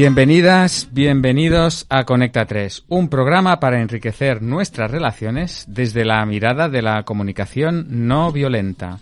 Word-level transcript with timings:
Bienvenidas, 0.00 0.90
bienvenidos 0.92 1.84
a 1.88 2.04
Conecta 2.04 2.46
3, 2.46 2.84
un 2.86 3.08
programa 3.08 3.58
para 3.58 3.80
enriquecer 3.80 4.42
nuestras 4.42 4.92
relaciones 4.92 5.64
desde 5.66 6.04
la 6.04 6.24
mirada 6.24 6.68
de 6.68 6.82
la 6.82 7.02
comunicación 7.02 7.84
no 8.06 8.30
violenta. 8.30 9.00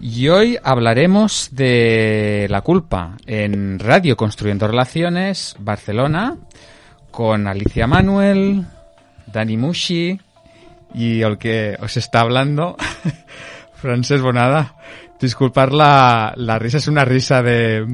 Y 0.00 0.30
hoy 0.30 0.58
hablaremos 0.64 1.50
de 1.52 2.48
la 2.50 2.62
culpa 2.62 3.16
en 3.24 3.78
Radio 3.78 4.16
Construyendo 4.16 4.66
Relaciones, 4.66 5.54
Barcelona, 5.60 6.36
con 7.12 7.46
Alicia 7.46 7.86
Manuel, 7.86 8.66
Dani 9.32 9.56
Mushi 9.56 10.20
y 10.92 11.22
el 11.22 11.38
que 11.38 11.76
os 11.80 11.96
está 11.96 12.18
hablando, 12.18 12.76
Francés 13.74 14.20
Bonada. 14.20 14.74
Disculpar 15.20 15.72
la, 15.72 16.34
la 16.36 16.58
risa, 16.58 16.78
es 16.78 16.88
una 16.88 17.04
risa 17.04 17.44
de 17.44 17.86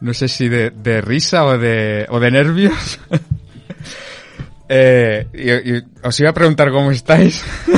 no 0.00 0.14
sé 0.14 0.28
si 0.28 0.48
de, 0.48 0.70
de 0.70 1.00
risa 1.00 1.44
o 1.44 1.58
de, 1.58 2.06
o 2.08 2.20
de 2.20 2.30
nervios. 2.30 3.00
eh, 4.68 5.26
y, 5.32 5.76
y 5.76 5.82
os 6.02 6.18
iba 6.20 6.30
a 6.30 6.34
preguntar 6.34 6.70
cómo 6.70 6.90
estáis. 6.90 7.44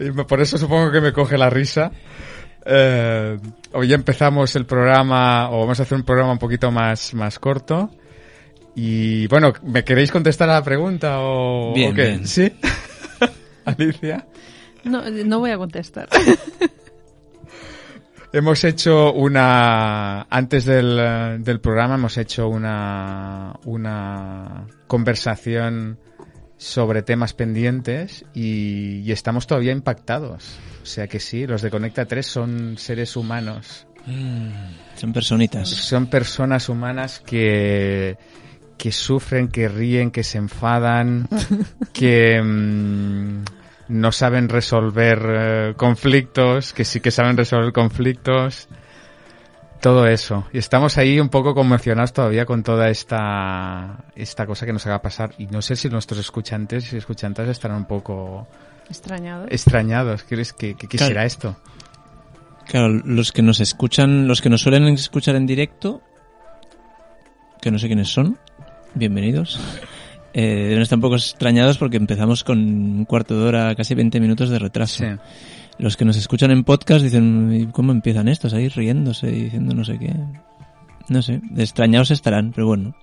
y 0.00 0.10
por 0.10 0.40
eso 0.40 0.58
supongo 0.58 0.90
que 0.90 1.00
me 1.00 1.12
coge 1.12 1.38
la 1.38 1.50
risa. 1.50 1.90
Eh, 2.64 3.38
hoy 3.72 3.92
empezamos 3.92 4.54
el 4.56 4.66
programa, 4.66 5.50
o 5.50 5.60
vamos 5.60 5.80
a 5.80 5.82
hacer 5.82 5.96
un 5.96 6.04
programa 6.04 6.32
un 6.32 6.38
poquito 6.38 6.70
más, 6.70 7.14
más 7.14 7.38
corto. 7.38 7.90
Y 8.74 9.26
bueno, 9.26 9.52
¿me 9.64 9.84
queréis 9.84 10.12
contestar 10.12 10.48
a 10.50 10.54
la 10.54 10.62
pregunta 10.62 11.18
o, 11.20 11.72
Bien, 11.74 11.92
o 11.92 11.94
qué? 11.94 12.02
bien. 12.02 12.26
¿Sí? 12.26 12.52
Alicia. 13.64 14.26
No, 14.84 15.08
no 15.10 15.40
voy 15.40 15.50
a 15.50 15.58
contestar. 15.58 16.08
Hemos 18.32 18.62
hecho 18.62 19.12
una, 19.12 20.22
antes 20.30 20.64
del, 20.64 21.42
del 21.42 21.60
programa 21.60 21.96
hemos 21.96 22.16
hecho 22.16 22.48
una, 22.48 23.58
una 23.64 24.66
conversación 24.86 25.98
sobre 26.56 27.02
temas 27.02 27.32
pendientes 27.32 28.24
y, 28.32 29.00
y 29.00 29.10
estamos 29.10 29.48
todavía 29.48 29.72
impactados. 29.72 30.58
O 30.82 30.86
sea 30.86 31.08
que 31.08 31.18
sí, 31.18 31.46
los 31.46 31.62
de 31.62 31.70
Conecta 31.70 32.04
3 32.04 32.24
son 32.24 32.78
seres 32.78 33.16
humanos. 33.16 33.86
Mm, 34.06 34.50
son 34.96 35.12
personitas. 35.12 35.68
Son 35.68 36.06
personas 36.06 36.68
humanas 36.68 37.20
que, 37.20 38.16
que 38.78 38.92
sufren, 38.92 39.48
que 39.48 39.68
ríen, 39.68 40.10
que 40.10 40.22
se 40.22 40.38
enfadan, 40.38 41.28
que 41.92 42.40
mm, 42.40 43.42
no 43.90 44.12
saben 44.12 44.48
resolver 44.48 45.20
eh, 45.28 45.74
conflictos, 45.76 46.72
que 46.72 46.84
sí 46.84 47.00
que 47.00 47.10
saben 47.10 47.36
resolver 47.36 47.72
conflictos. 47.72 48.68
Todo 49.80 50.06
eso. 50.06 50.46
Y 50.52 50.58
estamos 50.58 50.98
ahí 50.98 51.18
un 51.20 51.30
poco 51.30 51.54
conmocionados 51.54 52.12
todavía 52.12 52.44
con 52.44 52.62
toda 52.62 52.90
esta, 52.90 54.04
esta 54.14 54.44
cosa 54.46 54.66
que 54.66 54.72
nos 54.74 54.86
haga 54.86 55.00
pasar. 55.00 55.32
Y 55.38 55.46
no 55.46 55.62
sé 55.62 55.74
si 55.74 55.88
nuestros 55.88 56.20
escuchantes 56.20 56.92
y 56.92 56.98
escuchantes 56.98 57.48
estarán 57.48 57.78
un 57.78 57.86
poco 57.86 58.46
Extrañado. 58.90 59.46
extrañados. 59.48 60.22
¿Qué, 60.24 60.40
es- 60.40 60.52
qué- 60.52 60.74
qué- 60.74 60.86
qué 60.86 60.98
Claro. 60.98 61.08
será 61.08 61.24
esto? 61.24 61.56
Claro, 62.66 62.88
los 62.88 63.32
que 63.32 63.40
nos 63.42 63.58
escuchan, 63.60 64.28
los 64.28 64.42
que 64.42 64.50
nos 64.50 64.60
suelen 64.60 64.84
escuchar 64.88 65.34
en 65.34 65.46
directo, 65.46 66.02
que 67.62 67.70
no 67.70 67.78
sé 67.78 67.86
quiénes 67.86 68.08
son, 68.08 68.38
bienvenidos. 68.94 69.58
Eh, 70.32 70.66
deben 70.68 70.82
estar 70.82 70.96
un 70.96 71.02
poco 71.02 71.16
extrañados 71.16 71.76
porque 71.78 71.96
empezamos 71.96 72.44
con 72.44 72.58
un 72.58 73.04
cuarto 73.04 73.38
de 73.38 73.44
hora, 73.46 73.74
casi 73.74 73.94
20 73.94 74.20
minutos 74.20 74.48
de 74.50 74.58
retraso. 74.58 75.04
Sí. 75.04 75.10
Los 75.78 75.96
que 75.96 76.04
nos 76.04 76.16
escuchan 76.16 76.50
en 76.50 76.62
podcast 76.64 77.02
dicen, 77.02 77.50
"¿Y 77.52 77.66
¿cómo 77.66 77.90
empiezan 77.92 78.28
estos? 78.28 78.52
Ahí 78.54 78.68
riéndose 78.68 79.28
y 79.28 79.44
diciendo 79.44 79.74
no 79.74 79.84
sé 79.84 79.98
qué. 79.98 80.12
No 81.08 81.22
sé, 81.22 81.40
extrañados 81.56 82.10
estarán, 82.10 82.52
pero 82.54 82.66
bueno. 82.68 82.94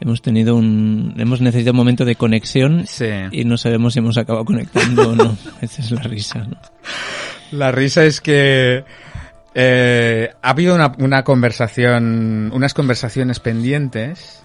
Hemos 0.00 0.22
tenido 0.22 0.54
un, 0.54 1.14
hemos 1.18 1.40
necesitado 1.40 1.72
un 1.72 1.78
momento 1.78 2.04
de 2.04 2.14
conexión 2.14 2.84
Sí. 2.86 3.06
y 3.32 3.44
no 3.44 3.56
sabemos 3.56 3.94
si 3.94 3.98
hemos 3.98 4.16
acabado 4.16 4.44
conectando 4.44 5.08
o 5.10 5.16
no. 5.16 5.36
Esa 5.60 5.82
es 5.82 5.90
la 5.90 6.02
risa, 6.02 6.44
¿no? 6.44 6.56
La 7.50 7.72
risa 7.72 8.04
es 8.04 8.20
que 8.20 8.84
eh, 9.54 10.30
ha 10.40 10.50
habido 10.50 10.76
una, 10.76 10.92
una 11.00 11.24
conversación, 11.24 12.50
unas 12.54 12.74
conversaciones 12.74 13.40
pendientes 13.40 14.44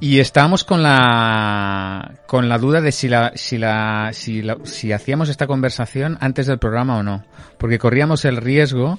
y 0.00 0.20
estábamos 0.20 0.64
con 0.64 0.82
la 0.82 2.14
con 2.26 2.48
la 2.48 2.58
duda 2.58 2.80
de 2.80 2.92
si 2.92 3.08
la 3.08 3.32
si 3.34 3.58
la 3.58 4.10
si 4.12 4.42
la- 4.42 4.58
si 4.64 4.92
hacíamos 4.92 5.28
esta 5.28 5.46
conversación 5.46 6.16
antes 6.20 6.46
del 6.46 6.58
programa 6.58 6.96
o 6.98 7.02
no, 7.02 7.24
porque 7.58 7.78
corríamos 7.78 8.24
el 8.24 8.36
riesgo 8.36 8.98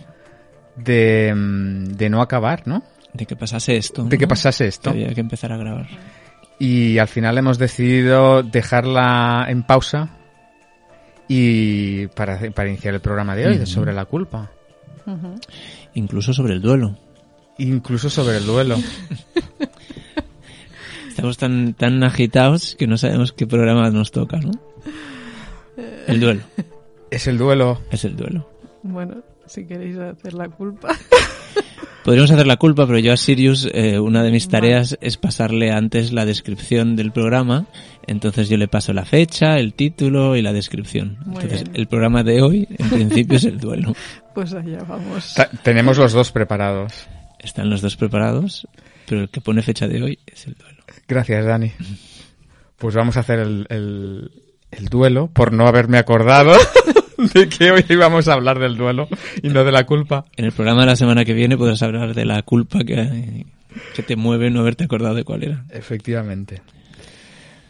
de, 0.75 1.33
de 1.35 2.09
no 2.09 2.21
acabar, 2.21 2.67
¿no? 2.67 2.83
De 3.13 3.25
que 3.25 3.35
pasase 3.35 3.75
esto. 3.77 4.03
De 4.03 4.17
que 4.17 4.27
pasase 4.27 4.65
Que 4.65 4.69
esto. 4.69 4.89
había 4.91 5.13
que 5.13 5.21
empezar 5.21 5.51
a 5.51 5.57
grabar. 5.57 5.87
Y 6.59 6.97
al 6.99 7.07
final 7.07 7.37
hemos 7.37 7.57
decidido 7.57 8.43
dejarla 8.43 9.45
en 9.49 9.63
pausa 9.63 10.09
y 11.27 12.07
para, 12.07 12.37
para 12.51 12.69
iniciar 12.69 12.93
el 12.93 12.99
programa 13.01 13.35
de 13.35 13.47
hoy, 13.47 13.65
sobre 13.65 13.93
la 13.93 14.05
culpa. 14.05 14.51
Incluso 15.93 16.33
sobre 16.33 16.53
el 16.53 16.61
duelo. 16.61 16.95
Incluso 17.57 18.09
sobre 18.09 18.37
el 18.37 18.45
duelo. 18.45 18.77
Estamos 21.19 21.37
tan, 21.37 21.73
tan 21.73 22.03
agitados 22.03 22.75
que 22.77 22.87
no 22.87 22.97
sabemos 22.97 23.31
qué 23.33 23.45
programa 23.47 23.89
nos 23.91 24.11
toca, 24.11 24.37
¿no? 24.37 24.51
El 26.07 26.19
duelo. 26.19 26.41
Es 27.11 27.27
el 27.27 27.37
duelo. 27.37 27.81
Es 27.91 28.03
el 28.05 28.15
duelo. 28.15 28.49
Bueno, 28.83 29.15
si 29.45 29.65
queréis 29.65 29.97
hacer 29.97 30.33
la 30.33 30.47
culpa. 30.49 30.89
Podríamos 32.03 32.31
hacer 32.31 32.47
la 32.47 32.57
culpa, 32.57 32.87
pero 32.87 32.97
yo 32.97 33.11
a 33.13 33.17
Sirius, 33.17 33.67
eh, 33.73 33.99
una 33.99 34.23
de 34.23 34.31
mis 34.31 34.47
tareas 34.47 34.97
es 35.01 35.17
pasarle 35.17 35.71
antes 35.71 36.11
la 36.13 36.25
descripción 36.25 36.95
del 36.95 37.11
programa. 37.11 37.67
Entonces 38.07 38.49
yo 38.49 38.57
le 38.57 38.67
paso 38.67 38.93
la 38.93 39.05
fecha, 39.05 39.59
el 39.59 39.73
título 39.73 40.35
y 40.35 40.41
la 40.41 40.53
descripción. 40.53 41.17
Muy 41.25 41.35
Entonces 41.43 41.63
bien. 41.65 41.75
el 41.75 41.87
programa 41.87 42.23
de 42.23 42.41
hoy, 42.41 42.67
en 42.77 42.89
principio, 42.89 43.37
es 43.37 43.43
el 43.43 43.59
duelo. 43.59 43.93
Pues 44.33 44.53
allá 44.53 44.79
vamos. 44.87 45.33
Ta- 45.35 45.49
tenemos 45.63 45.97
los 45.97 46.13
dos 46.13 46.31
preparados. 46.31 46.93
Están 47.39 47.69
los 47.69 47.81
dos 47.81 47.97
preparados, 47.97 48.67
pero 49.09 49.21
el 49.21 49.29
que 49.29 49.41
pone 49.41 49.63
fecha 49.63 49.87
de 49.87 50.03
hoy 50.03 50.19
es 50.27 50.45
el 50.45 50.53
duelo. 50.53 50.83
Gracias, 51.07 51.43
Dani. 51.43 51.71
Pues 52.77 52.93
vamos 52.93 53.17
a 53.17 53.21
hacer 53.21 53.39
el, 53.39 53.65
el, 53.69 54.31
el 54.69 54.85
duelo 54.85 55.31
por 55.33 55.51
no 55.51 55.67
haberme 55.67 55.97
acordado 55.97 56.53
de 57.33 57.49
que 57.49 57.71
hoy 57.71 57.83
íbamos 57.89 58.27
a 58.27 58.33
hablar 58.33 58.59
del 58.59 58.77
duelo 58.77 59.09
y 59.41 59.49
no 59.49 59.63
de 59.63 59.71
la 59.71 59.87
culpa. 59.87 60.25
En 60.37 60.45
el 60.45 60.51
programa 60.51 60.81
de 60.81 60.87
la 60.87 60.95
semana 60.95 61.25
que 61.25 61.33
viene 61.33 61.57
podrás 61.57 61.81
hablar 61.81 62.13
de 62.13 62.23
la 62.23 62.43
culpa 62.43 62.83
que, 62.83 63.47
que 63.95 64.03
te 64.03 64.15
mueve 64.15 64.51
no 64.51 64.59
haberte 64.59 64.83
acordado 64.83 65.15
de 65.15 65.23
cuál 65.23 65.43
era. 65.43 65.65
Efectivamente. 65.71 66.61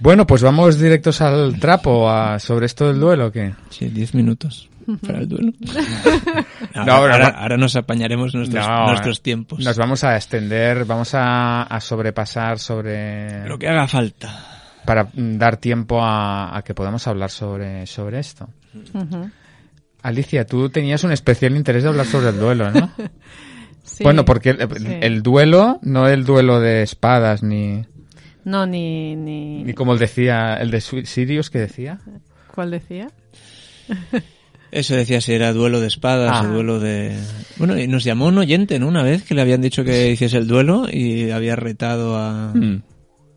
Bueno, 0.02 0.28
pues 0.28 0.44
vamos 0.44 0.78
directos 0.78 1.22
al 1.22 1.58
trapo 1.58 2.10
a, 2.10 2.38
sobre 2.40 2.66
esto 2.66 2.88
del 2.88 3.00
duelo, 3.00 3.32
¿qué? 3.32 3.54
Sí, 3.70 3.88
10 3.88 4.14
minutos 4.14 4.69
para 4.98 5.20
el 5.20 5.28
duelo. 5.28 5.52
Ahora, 6.74 6.86
No, 6.86 6.94
ahora- 6.94 7.18
no. 7.32 7.38
ahora 7.38 7.58
nos 7.58 7.76
apañaremos 7.76 8.34
nuestros, 8.36 8.66
No, 8.68 8.88
nuestros 8.88 9.22
tiempos. 9.22 9.60
Nos 9.60 9.78
vamos 9.78 10.04
a 10.04 10.16
extender, 10.16 10.86
vamos 10.86 11.14
a, 11.14 11.64
a 11.64 11.80
sobrepasar 11.80 12.60
sobre... 12.60 13.48
Lo 13.48 13.58
que 13.60 13.68
haga 13.68 13.88
falta. 13.88 14.30
para 14.86 15.06
mm, 15.06 15.38
dar 15.38 15.58
tiempo 15.58 16.02
a, 16.02 16.58
a 16.58 16.62
que 16.64 16.74
podamos 16.74 17.06
hablar 17.08 17.30
sobre, 17.30 17.86
sobre 17.86 18.20
esto. 18.20 18.50
Ujú. 18.94 19.30
Alicia, 20.02 20.46
tú 20.46 20.70
tenías 20.70 21.04
un 21.04 21.12
especial 21.12 21.56
interés 21.56 21.84
de 21.84 21.90
hablar 21.90 22.06
sobre 22.06 22.30
el 22.30 22.40
duelo, 22.40 22.72
¿no? 22.72 22.92
Sí. 23.82 24.04
Bueno, 24.04 24.24
porque 24.24 24.52
el, 24.52 24.70
Sí. 24.78 24.98
el 25.02 25.24
duelo, 25.24 25.80
no 25.82 26.08
el 26.08 26.24
duelo 26.24 26.60
de 26.60 26.84
espadas, 26.84 27.42
ni, 27.42 27.84
No, 28.46 28.68
ni, 28.68 29.16
ni... 29.16 29.64
ni 29.64 29.74
como 29.74 29.94
el 29.94 30.00
decía, 30.00 30.54
el 30.60 30.70
de 30.70 30.80
Sirius 30.80 31.50
que 31.50 31.58
decía. 31.60 32.00
¿Cuál 32.54 32.70
decía? 32.72 33.08
Eso 34.72 34.96
decía 34.96 35.20
si 35.22 35.34
era 35.34 35.52
duelo 35.54 35.80
de 35.80 35.88
espadas 35.88 36.32
Ah. 36.34 36.42
o 36.44 36.54
duelo 36.54 36.80
de... 36.80 37.18
Bueno, 37.58 37.78
y 37.80 37.88
nos 37.88 38.04
llamó 38.04 38.28
un 38.28 38.38
oyente, 38.38 38.78
¿no? 38.80 38.88
Una 38.88 39.02
vez 39.04 39.24
que 39.24 39.34
le 39.34 39.42
habían 39.42 39.62
dicho 39.62 39.84
que 39.84 40.12
hiciese 40.12 40.38
el 40.38 40.48
duelo 40.48 40.86
y 40.92 41.32
había 41.32 41.56
retado 41.56 42.18
a, 42.18 42.52
Mm. 42.54 42.82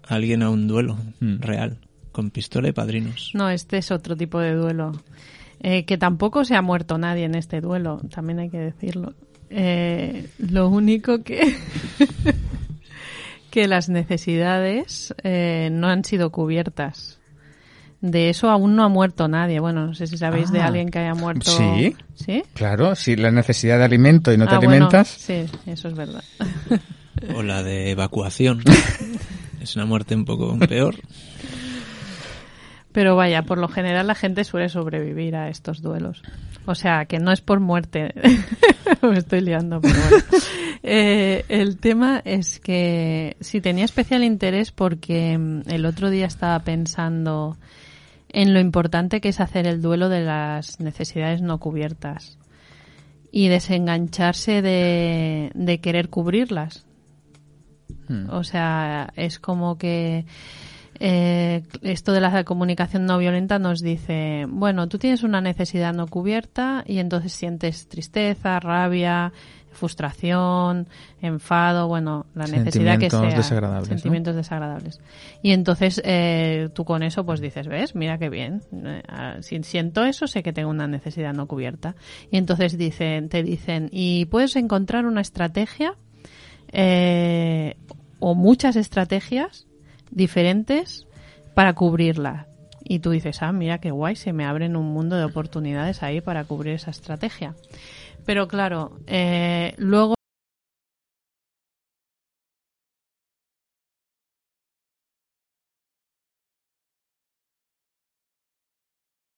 a 0.08 0.14
alguien 0.14 0.42
a 0.42 0.50
un 0.50 0.68
duelo 0.68 0.98
Mm. 1.20 1.40
real, 1.40 1.78
con 2.12 2.30
pistola 2.30 2.68
y 2.68 2.72
padrinos. 2.72 3.30
No, 3.34 3.48
este 3.48 3.78
es 3.78 3.90
otro 3.90 4.14
tipo 4.16 4.38
de 4.40 4.52
duelo. 4.54 4.92
Eh, 5.60 5.84
que 5.84 5.96
tampoco 5.96 6.44
se 6.44 6.54
ha 6.56 6.60
muerto 6.62 6.98
nadie 6.98 7.24
en 7.24 7.34
este 7.36 7.60
duelo, 7.60 8.00
también 8.12 8.38
hay 8.40 8.50
que 8.50 8.58
decirlo. 8.58 9.14
Eh, 9.48 10.26
lo 10.38 10.68
único 10.68 11.22
que... 11.22 11.54
que 13.50 13.68
las 13.68 13.88
necesidades 13.88 15.14
eh, 15.22 15.68
no 15.72 15.88
han 15.88 16.04
sido 16.04 16.30
cubiertas. 16.30 17.18
De 18.02 18.28
eso 18.28 18.50
aún 18.50 18.76
no 18.76 18.84
ha 18.84 18.88
muerto 18.88 19.28
nadie. 19.28 19.60
Bueno, 19.60 19.86
no 19.86 19.94
sé 19.94 20.06
si 20.06 20.18
sabéis 20.18 20.50
de 20.52 20.60
Ah. 20.60 20.66
alguien 20.66 20.90
que 20.90 20.98
haya 20.98 21.14
muerto. 21.14 21.50
Sí. 21.50 21.96
¿Sí? 22.14 22.42
Claro, 22.52 22.94
si 22.96 23.16
la 23.16 23.30
necesidad 23.30 23.78
de 23.78 23.84
alimento 23.84 24.32
y 24.32 24.36
no 24.36 24.46
te 24.46 24.54
Ah, 24.56 24.58
bueno, 24.58 24.72
alimentas. 24.72 25.08
sí, 25.08 25.44
eso 25.66 25.88
es 25.88 25.94
verdad. 25.94 26.22
O 27.34 27.42
la 27.44 27.62
de 27.62 27.90
evacuación. 27.92 28.60
es 29.62 29.76
una 29.76 29.86
muerte 29.86 30.14
un 30.16 30.24
poco 30.24 30.58
peor. 30.58 30.96
Pero 32.92 33.16
vaya, 33.16 33.42
por 33.42 33.56
lo 33.56 33.68
general 33.68 34.06
la 34.06 34.14
gente 34.14 34.44
suele 34.44 34.68
sobrevivir 34.68 35.34
a 35.34 35.48
estos 35.48 35.80
duelos. 35.80 36.22
O 36.66 36.74
sea, 36.74 37.06
que 37.06 37.18
no 37.20 37.32
es 37.32 37.40
por 37.40 37.58
muerte. 37.60 38.12
Me 39.02 39.18
estoy 39.18 39.40
liando, 39.40 39.80
pero 39.80 39.94
bueno. 39.94 40.24
Eh, 40.82 41.44
el 41.48 41.78
tema 41.78 42.20
es 42.24 42.58
que 42.60 43.36
si 43.40 43.60
tenía 43.60 43.84
especial 43.84 44.24
interés 44.24 44.72
porque 44.72 45.38
mm, 45.38 45.62
el 45.70 45.86
otro 45.86 46.10
día 46.10 46.26
estaba 46.26 46.58
pensando 46.60 47.56
en 48.32 48.54
lo 48.54 48.60
importante 48.60 49.20
que 49.20 49.28
es 49.28 49.40
hacer 49.40 49.66
el 49.66 49.82
duelo 49.82 50.08
de 50.08 50.22
las 50.22 50.80
necesidades 50.80 51.42
no 51.42 51.58
cubiertas 51.58 52.38
y 53.30 53.48
desengancharse 53.48 54.62
de, 54.62 55.50
de 55.54 55.80
querer 55.80 56.08
cubrirlas. 56.08 56.86
Hmm. 58.08 58.28
O 58.30 58.44
sea, 58.44 59.12
es 59.16 59.38
como 59.38 59.78
que 59.78 60.26
eh, 61.04 61.62
esto 61.82 62.12
de 62.12 62.20
la 62.20 62.44
comunicación 62.44 63.06
no 63.06 63.18
violenta 63.18 63.58
nos 63.58 63.80
dice, 63.80 64.46
bueno, 64.48 64.88
tú 64.88 64.98
tienes 64.98 65.22
una 65.22 65.40
necesidad 65.40 65.92
no 65.92 66.06
cubierta 66.06 66.84
y 66.86 66.98
entonces 66.98 67.32
sientes 67.32 67.88
tristeza, 67.88 68.60
rabia, 68.60 69.32
frustración, 69.72 70.88
enfado, 71.20 71.88
bueno, 71.88 72.26
la 72.34 72.46
necesidad 72.46 72.98
que 72.98 73.10
sea. 73.10 73.18
Sentimientos 73.18 73.36
desagradables, 73.44 73.88
¿no? 73.88 73.94
Sentimientos 73.94 74.36
desagradables. 74.36 75.00
Y 75.42 75.52
entonces 75.52 76.00
eh, 76.04 76.68
tú 76.74 76.84
con 76.84 77.02
eso 77.02 77.24
pues 77.24 77.40
dices, 77.40 77.66
ves, 77.66 77.94
mira 77.94 78.18
qué 78.18 78.28
bien. 78.28 78.62
Eh, 78.72 79.02
ah, 79.08 79.36
si 79.40 79.62
siento 79.62 80.04
eso, 80.04 80.26
sé 80.26 80.42
que 80.42 80.52
tengo 80.52 80.70
una 80.70 80.86
necesidad 80.86 81.32
no 81.32 81.46
cubierta. 81.46 81.94
Y 82.30 82.36
entonces 82.36 82.78
dicen, 82.78 83.28
te 83.28 83.42
dicen, 83.42 83.88
y 83.90 84.26
puedes 84.26 84.56
encontrar 84.56 85.06
una 85.06 85.20
estrategia 85.20 85.96
eh, 86.72 87.76
o 88.18 88.34
muchas 88.34 88.76
estrategias 88.76 89.66
diferentes 90.10 91.06
para 91.54 91.74
cubrirla. 91.74 92.46
Y 92.84 92.98
tú 92.98 93.10
dices, 93.10 93.42
ah, 93.42 93.52
mira 93.52 93.78
qué 93.78 93.90
guay, 93.90 94.16
se 94.16 94.32
me 94.32 94.44
abren 94.44 94.76
un 94.76 94.92
mundo 94.92 95.16
de 95.16 95.24
oportunidades 95.24 96.02
ahí 96.02 96.20
para 96.20 96.44
cubrir 96.44 96.74
esa 96.74 96.90
estrategia. 96.90 97.54
Pero 98.24 98.46
claro, 98.48 98.98
eh, 99.06 99.74
luego 99.78 100.14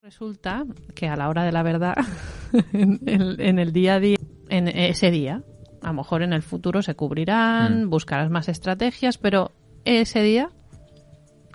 resulta 0.02 0.64
que 0.94 1.08
a 1.08 1.16
la 1.16 1.28
hora 1.28 1.44
de 1.44 1.52
la 1.52 1.62
verdad, 1.62 1.94
en 2.72 3.00
el, 3.06 3.40
en 3.40 3.58
el 3.58 3.72
día 3.72 3.94
a 3.94 4.00
día, 4.00 4.16
en 4.48 4.68
ese 4.68 5.10
día, 5.10 5.42
a 5.82 5.88
lo 5.88 5.94
mejor 5.94 6.22
en 6.22 6.32
el 6.32 6.42
futuro 6.42 6.82
se 6.82 6.94
cubrirán, 6.94 7.84
Mm. 7.86 7.90
buscarás 7.90 8.30
más 8.30 8.48
estrategias, 8.48 9.16
pero 9.18 9.52
ese 9.84 10.22
día 10.22 10.50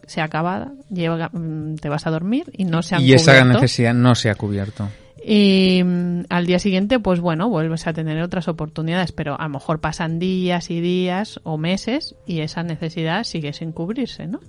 se 0.08 0.22
acaba, 0.22 0.72
llega, 0.90 1.30
mm, 1.31 1.76
te 1.76 1.90
vas 1.90 2.08
a 2.08 2.12
dormir 2.12 2.46
y 2.54 2.66
no 2.66 2.81
se 2.81 2.96
han 2.96 3.02
Y 3.04 3.14
esa 3.14 3.44
necesidad 3.46 3.94
no 3.94 4.16
se 4.16 4.30
ha 4.31 4.36
cubierto. 4.36 4.90
Y 5.24 5.81
mm, 5.83 6.21
al 6.30 6.45
día 6.45 6.60
siguiente, 6.60 7.00
pues 7.00 7.19
bueno, 7.19 7.50
vuelves 7.50 7.88
a 7.88 7.94
tener 7.94 8.21
otras 8.21 8.48
oportunidades, 8.48 9.12
pero 9.12 9.39
a 9.39 9.44
lo 9.44 9.50
mejor 9.50 9.80
pasan 9.80 10.19
días 10.19 10.69
y 10.69 10.81
días 10.81 11.39
o 11.44 11.57
meses 11.57 12.16
y 12.25 12.42
esa 12.42 12.63
necesidad 12.63 13.24
sigue 13.24 13.54
sin 13.54 13.71
cubrirse, 13.71 14.27
¿no? 14.27 14.39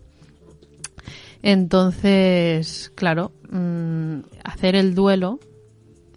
Entonces, 1.42 2.92
claro, 2.94 3.32
mm, 3.50 4.20
hacer 4.44 4.76
el 4.76 4.94
duelo 4.94 5.40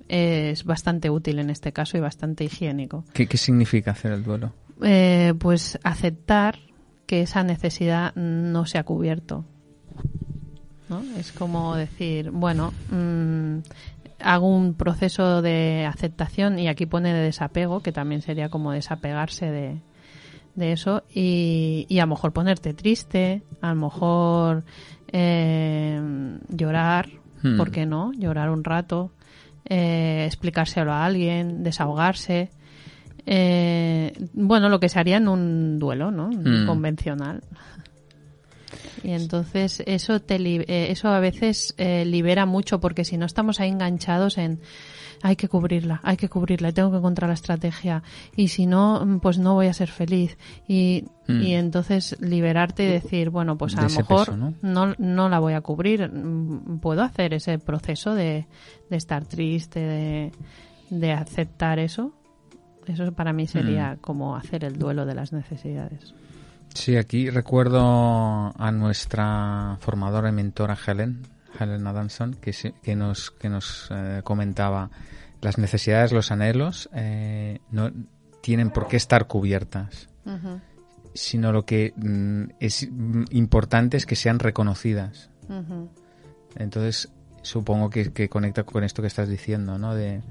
es 0.09 0.65
bastante 0.65 1.09
útil 1.09 1.39
en 1.39 1.49
este 1.49 1.71
caso 1.71 1.97
y 1.97 2.01
bastante 2.01 2.43
higiénico. 2.43 3.05
¿Qué, 3.13 3.27
qué 3.27 3.37
significa 3.37 3.91
hacer 3.91 4.11
el 4.11 4.23
duelo? 4.23 4.53
Eh, 4.81 5.33
pues 5.39 5.79
aceptar 5.83 6.59
que 7.05 7.21
esa 7.21 7.43
necesidad 7.43 8.13
no 8.15 8.65
se 8.65 8.77
ha 8.77 8.83
cubierto. 8.83 9.45
¿no? 10.89 11.01
Es 11.17 11.31
como 11.31 11.75
decir, 11.75 12.31
bueno, 12.31 12.73
mm, 12.91 13.59
hago 14.23 14.47
un 14.47 14.73
proceso 14.73 15.41
de 15.41 15.85
aceptación 15.85 16.59
y 16.59 16.67
aquí 16.67 16.85
pone 16.85 17.13
de 17.13 17.21
desapego, 17.21 17.81
que 17.81 17.91
también 17.91 18.21
sería 18.21 18.49
como 18.49 18.71
desapegarse 18.71 19.51
de, 19.51 19.81
de 20.55 20.71
eso 20.71 21.03
y, 21.13 21.85
y 21.89 21.99
a 21.99 22.03
lo 22.03 22.09
mejor 22.11 22.33
ponerte 22.33 22.73
triste, 22.73 23.43
a 23.61 23.69
lo 23.69 23.75
mejor 23.75 24.63
eh, 25.11 26.01
llorar, 26.49 27.09
Hmm. 27.43 27.57
¿por 27.57 27.71
qué 27.71 27.85
no? 27.85 28.11
Llorar 28.13 28.49
un 28.49 28.63
rato, 28.63 29.11
eh, 29.65 30.23
explicárselo 30.25 30.93
a 30.93 31.05
alguien, 31.05 31.63
desahogarse. 31.63 32.49
Eh, 33.25 34.13
bueno, 34.33 34.69
lo 34.69 34.79
que 34.79 34.89
se 34.89 34.99
haría 34.99 35.17
en 35.17 35.27
un 35.27 35.77
duelo, 35.77 36.09
¿no? 36.09 36.29
Hmm. 36.29 36.65
Convencional. 36.65 37.43
Y 39.03 39.11
entonces 39.11 39.83
eso 39.85 40.19
te 40.21 40.39
li- 40.39 40.63
eh, 40.67 40.87
eso 40.89 41.09
a 41.09 41.19
veces 41.19 41.73
eh, 41.77 42.05
libera 42.05 42.45
mucho 42.45 42.79
porque 42.79 43.03
si 43.05 43.17
no 43.17 43.25
estamos 43.25 43.59
ahí 43.59 43.69
enganchados 43.69 44.37
en 44.37 44.59
hay 45.25 45.37
que 45.37 45.47
cubrirla, 45.47 46.01
hay 46.03 46.17
que 46.17 46.27
cubrirla, 46.27 46.73
tengo 46.73 46.91
que 46.91 46.97
encontrar 46.97 47.29
la 47.29 47.33
estrategia 47.35 48.03
y 48.35 48.49
si 48.49 48.65
no 48.65 49.05
mm, 49.05 49.19
pues 49.19 49.37
no 49.37 49.53
voy 49.53 49.67
a 49.67 49.73
ser 49.73 49.89
feliz 49.89 50.37
y, 50.67 51.05
Mm. 51.25 51.41
y 51.41 51.53
entonces 51.53 52.17
liberarte 52.19 52.83
y 52.83 52.87
decir 52.87 53.29
bueno 53.29 53.57
pues 53.57 53.77
a 53.77 53.83
De 53.83 53.87
lo 53.87 53.95
mejor 53.95 54.25
peso, 54.25 54.35
¿no? 54.35 54.53
no, 54.61 54.93
no 54.97 55.29
la 55.29 55.39
voy 55.39 55.53
a 55.53 55.61
cubrir, 55.61 56.11
mm, 56.11 56.79
puedo 56.79 57.01
hacer 57.01 57.33
ese 57.33 57.57
proceso 57.59 58.13
de, 58.13 58.45
de 58.89 58.97
estar 58.97 59.23
triste, 59.25 59.79
de, 59.79 60.31
de 60.89 61.11
aceptar 61.13 61.79
eso. 61.79 62.11
Eso 62.85 63.09
para 63.13 63.31
mí 63.31 63.47
sería 63.47 63.97
como 64.01 64.35
hacer 64.35 64.65
el 64.65 64.77
duelo 64.77 65.05
de 65.05 65.15
las 65.15 65.31
necesidades. 65.31 66.13
Sí, 66.73 66.97
aquí 66.97 67.29
recuerdo 67.29 68.53
a 68.57 68.71
nuestra 68.71 69.77
formadora 69.79 70.29
y 70.29 70.31
mentora 70.31 70.77
Helen, 70.85 71.21
Helen 71.59 71.85
Adamson, 71.85 72.33
que, 72.35 72.53
que 72.81 72.95
nos, 72.95 73.31
que 73.31 73.49
nos 73.49 73.89
eh, 73.91 74.21
comentaba 74.23 74.89
las 75.41 75.57
necesidades, 75.57 76.11
los 76.11 76.31
anhelos, 76.31 76.89
eh, 76.93 77.59
no 77.71 77.91
tienen 78.41 78.71
por 78.71 78.87
qué 78.87 78.97
estar 78.97 79.27
cubiertas, 79.27 80.09
sino 81.13 81.51
lo 81.51 81.65
que 81.65 81.93
mm, 81.95 82.55
es 82.59 82.89
mm, 82.91 83.25
importante 83.31 83.97
es 83.97 84.05
que 84.05 84.15
sean 84.15 84.39
reconocidas. 84.39 85.29
Entonces, 86.55 87.09
supongo 87.41 87.89
que, 87.89 88.11
que 88.11 88.29
conecta 88.29 88.63
con 88.63 88.83
esto 88.83 89.01
que 89.01 89.07
estás 89.07 89.29
diciendo, 89.29 89.77
¿no? 89.77 89.93
De, 89.93 90.21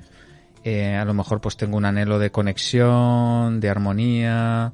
eh, 0.65 0.95
a 0.95 1.05
lo 1.05 1.15
mejor 1.15 1.41
pues 1.41 1.57
tengo 1.57 1.77
un 1.77 1.85
anhelo 1.85 2.19
de 2.19 2.31
conexión, 2.31 3.61
de 3.61 3.69
armonía, 3.69 4.73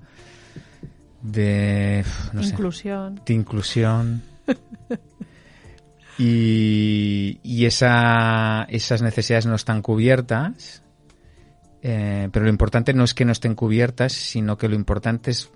de, 1.23 2.05
no 2.32 2.43
sé, 2.43 2.50
Inclusión. 2.50 3.20
de 3.26 3.35
inclusión. 3.35 4.23
y 6.19 7.40
y 7.43 7.66
esa, 7.66 8.64
esas 8.64 9.02
necesidades 9.02 9.47
no 9.47 9.54
están 9.54 9.83
cubiertas. 9.83 10.83
eh, 11.83 12.28
pero 12.33 12.45
lo 12.45 12.50
importante 12.50 12.93
no 12.95 13.04
es 13.04 13.14
que 13.14 13.25
no 13.25 13.33
estén 13.33 13.54
cubiertas, 13.54 14.12
sino 14.12 14.57
que 14.59 14.69
lo 14.69 14.75
importante 14.75 15.31
es 15.31 15.50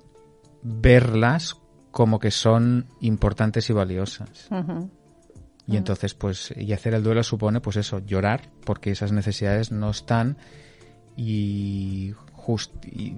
verlas 0.63 1.57
como 1.91 2.19
que 2.19 2.31
son 2.31 2.87
importantes 3.01 3.69
y 3.71 3.73
valiosas. 3.73 4.49
Y 5.67 5.77
entonces, 5.77 6.15
pues, 6.15 6.53
y 6.57 6.73
hacer 6.73 6.95
el 6.95 7.03
duelo 7.03 7.23
supone, 7.23 7.61
pues 7.61 7.77
eso, 7.77 7.99
llorar, 8.01 8.51
porque 8.65 8.91
esas 8.91 9.13
necesidades 9.13 9.71
no 9.73 9.91
están 9.91 10.37
y, 11.17 12.13
just, 12.33 12.73
y 12.87 13.17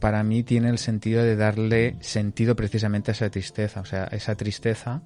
para 0.00 0.24
mí 0.24 0.42
tiene 0.42 0.70
el 0.70 0.78
sentido 0.78 1.22
de 1.22 1.36
darle 1.36 1.96
sentido 2.00 2.56
precisamente 2.56 3.10
a 3.10 3.12
esa 3.12 3.30
tristeza. 3.30 3.80
O 3.80 3.84
sea, 3.84 4.04
esa 4.04 4.34
tristeza 4.34 5.02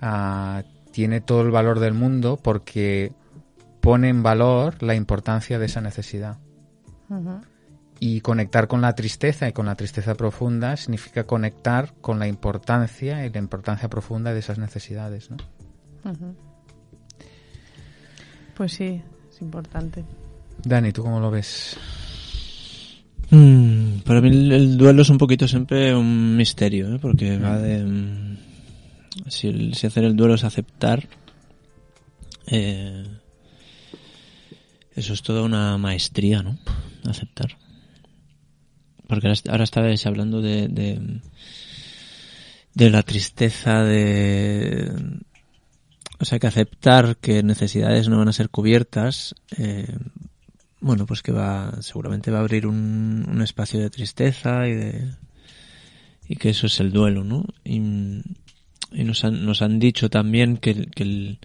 ah, 0.00 0.62
tiene 0.92 1.20
todo 1.20 1.42
el 1.42 1.50
valor 1.50 1.80
del 1.80 1.92
mundo 1.92 2.38
porque 2.42 3.12
pone 3.80 4.08
en 4.08 4.22
valor 4.22 4.82
la 4.82 4.94
importancia 4.94 5.58
de 5.58 5.66
esa 5.66 5.80
necesidad. 5.80 6.38
Y 8.00 8.22
conectar 8.22 8.68
con 8.68 8.80
la 8.80 8.94
tristeza 8.94 9.46
y 9.48 9.52
con 9.52 9.66
la 9.66 9.74
tristeza 9.74 10.14
profunda 10.14 10.76
significa 10.76 11.24
conectar 11.24 11.92
con 12.00 12.18
la 12.18 12.26
importancia 12.26 13.26
y 13.26 13.30
la 13.30 13.38
importancia 13.38 13.90
profunda 13.90 14.32
de 14.32 14.38
esas 14.38 14.58
necesidades, 14.58 15.30
¿no? 15.30 15.36
Pues 18.56 18.72
sí, 18.72 19.02
es 19.30 19.42
importante. 19.42 20.04
Dani, 20.64 20.92
¿tú 20.92 21.02
cómo 21.02 21.20
lo 21.20 21.30
ves? 21.30 21.76
Mm, 23.32 24.00
para 24.04 24.20
mí 24.20 24.28
el, 24.28 24.52
el 24.52 24.76
duelo 24.76 25.02
es 25.02 25.08
un 25.08 25.16
poquito 25.18 25.48
siempre 25.48 25.94
un 25.94 26.36
misterio, 26.36 26.94
¿eh? 26.94 26.98
porque 27.00 27.38
va 27.38 27.58
de... 27.58 27.82
mm, 27.82 28.36
Si, 29.28 29.48
el- 29.48 29.74
si 29.74 29.86
hacer 29.86 30.04
el 30.04 30.16
duelo 30.16 30.34
es 30.34 30.44
aceptar, 30.44 31.08
eh, 32.46 33.04
eso 34.94 35.12
es 35.14 35.22
toda 35.22 35.42
una 35.42 35.78
maestría, 35.78 36.42
¿no? 36.42 36.58
Aceptar. 37.08 37.56
Porque 39.06 39.28
ahora, 39.28 39.40
ahora 39.50 39.64
estabais 39.64 40.04
hablando 40.06 40.42
de, 40.42 40.68
de, 40.68 41.20
de 42.74 42.90
la 42.90 43.02
tristeza, 43.02 43.82
de... 43.82 44.92
O 46.20 46.24
sea, 46.24 46.38
que 46.38 46.46
aceptar 46.46 47.16
que 47.16 47.42
necesidades 47.42 48.08
no 48.08 48.18
van 48.18 48.28
a 48.28 48.32
ser 48.32 48.48
cubiertas, 48.50 49.34
eh, 49.56 49.88
bueno, 50.82 51.06
pues 51.06 51.22
que 51.22 51.32
va, 51.32 51.80
seguramente 51.80 52.30
va 52.30 52.38
a 52.38 52.40
abrir 52.40 52.66
un, 52.66 53.24
un 53.28 53.40
espacio 53.40 53.80
de 53.80 53.88
tristeza 53.88 54.68
y 54.68 54.74
de, 54.74 55.10
y 56.28 56.36
que 56.36 56.50
eso 56.50 56.66
es 56.66 56.80
el 56.80 56.92
duelo, 56.92 57.24
¿no? 57.24 57.44
Y, 57.64 57.76
y 57.76 59.04
nos 59.04 59.24
han, 59.24 59.46
nos 59.46 59.62
han 59.62 59.78
dicho 59.78 60.10
también 60.10 60.56
que, 60.56 60.86
que 60.86 61.02
el, 61.02 61.38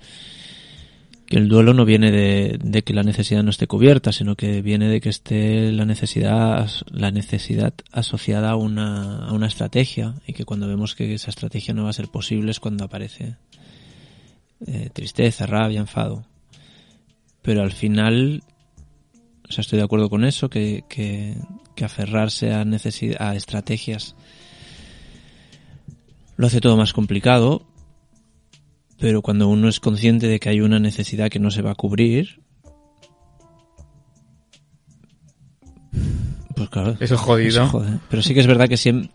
que 1.28 1.38
el 1.38 1.50
duelo 1.50 1.74
no 1.74 1.86
viene 1.86 2.12
de, 2.12 2.58
de, 2.62 2.84
que 2.84 2.94
la 2.94 3.04
necesidad 3.04 3.44
no 3.44 3.50
esté 3.50 3.68
cubierta, 3.68 4.12
sino 4.12 4.36
que 4.36 4.62
viene 4.62 4.88
de 4.90 5.02
que 5.02 5.10
esté 5.10 5.72
la 5.72 5.86
necesidad, 5.86 6.70
la 6.90 7.12
necesidad 7.12 7.74
asociada 7.92 8.52
a 8.52 8.56
una, 8.56 9.28
a 9.28 9.34
una 9.34 9.48
estrategia 9.48 10.16
y 10.26 10.34
que 10.34 10.46
cuando 10.46 10.68
vemos 10.68 10.96
que 10.96 11.14
esa 11.14 11.30
estrategia 11.30 11.74
no 11.74 11.84
va 11.84 11.90
a 11.92 11.94
ser 11.94 12.08
posible 12.08 12.52
es 12.52 12.60
cuando 12.60 12.86
aparece 12.86 13.36
eh, 14.66 14.90
tristeza, 14.94 15.46
rabia, 15.46 15.80
enfado. 15.80 16.26
Pero 17.42 17.62
al 17.62 17.72
final, 17.72 18.44
o 19.48 19.52
sea, 19.52 19.62
estoy 19.62 19.78
de 19.78 19.86
acuerdo 19.86 20.10
con 20.10 20.26
eso, 20.26 20.50
que, 20.50 20.84
que, 20.90 21.36
que 21.76 21.86
aferrarse 21.86 22.54
a, 22.54 22.66
a 23.20 23.36
estrategias 23.36 24.16
lo 26.38 26.48
hace 26.48 26.62
todo 26.62 26.78
más 26.78 26.94
complicado, 26.94 27.66
pero 29.00 29.22
cuando 29.22 29.48
uno 29.48 29.68
es 29.68 29.80
consciente 29.80 30.28
de 30.28 30.40
que 30.40 30.50
hay 30.50 30.62
una 30.62 30.80
necesidad 30.80 31.30
que 31.30 31.40
no 31.40 31.52
se 31.52 31.64
va 31.64 31.72
a 31.72 31.76
cubrir, 31.76 32.42
pues 36.56 36.70
claro. 36.70 36.96
Eso 37.00 37.16
es 37.16 37.20
jodido. 37.20 37.50
Eso 37.50 37.68
jode. 37.68 38.00
Pero 38.10 38.22
sí 38.22 38.34
que 38.34 38.40
es 38.40 38.48
verdad 38.48 38.70
que 38.70 38.78
siempre. 38.78 39.12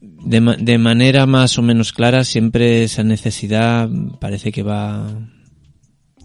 De, 0.00 0.40
de, 0.58 0.78
manera 0.78 1.26
más 1.26 1.58
o 1.58 1.62
menos 1.62 1.92
clara, 1.92 2.22
siempre 2.24 2.84
esa 2.84 3.02
necesidad 3.02 3.88
parece 4.20 4.52
que 4.52 4.62
va 4.62 5.08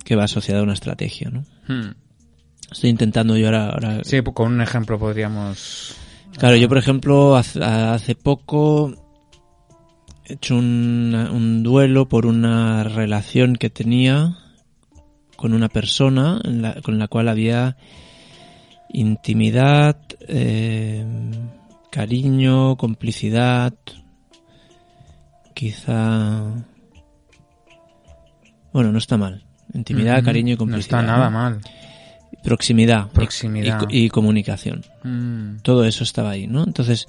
que 0.08 0.16
va 0.16 0.24
asociada 0.24 0.62
a 0.62 0.64
una 0.64 0.72
estrategia, 0.72 1.30
¿no? 1.30 1.44
Hmm. 1.68 1.92
Estoy 2.72 2.90
intentando 2.90 3.36
yo 3.36 3.48
ahora, 3.48 3.72
ahora... 3.72 4.04
Sí, 4.06 4.22
con 4.22 4.54
un 4.54 4.62
ejemplo 4.62 4.98
podríamos... 4.98 5.98
Claro, 6.38 6.56
yo 6.56 6.70
por 6.70 6.78
ejemplo 6.78 7.36
hace, 7.36 7.62
hace 7.62 8.16
poco 8.16 8.94
he 10.24 10.36
hecho 10.36 10.56
un, 10.56 11.14
un, 11.14 11.62
duelo 11.62 12.08
por 12.08 12.26
una 12.26 12.86
relación 12.86 13.58
que 13.58 13.70
tenía 13.70 14.38
con 15.36 15.54
una 15.54 15.68
persona 15.68 16.40
en 16.46 16.62
la, 16.62 16.82
con 16.82 17.00
la 17.00 17.10
cual 17.10 17.28
había 17.28 17.76
intimidad, 18.88 20.00
eh, 20.22 21.06
cariño, 21.92 22.78
complicidad, 22.78 23.74
quizá... 25.54 26.46
Bueno, 28.72 28.94
no 28.94 29.00
está 29.00 29.18
mal. 29.18 29.47
Intimidad, 29.78 30.18
mm 30.18 30.20
-hmm. 30.20 30.26
cariño 30.26 30.54
y 30.54 30.58
complicidad. 30.58 30.98
No 30.98 31.04
está 31.04 31.18
nada 31.18 31.30
¿no? 31.30 31.38
mal. 31.38 31.62
Proximidad. 32.44 33.08
Proximidad. 33.12 33.88
Y, 33.90 34.06
y 34.06 34.10
comunicación. 34.10 34.84
Mm. 35.04 35.58
Todo 35.62 35.86
eso 35.86 36.04
estaba 36.04 36.32
ahí, 36.32 36.48
¿no? 36.48 36.64
Entonces, 36.64 37.08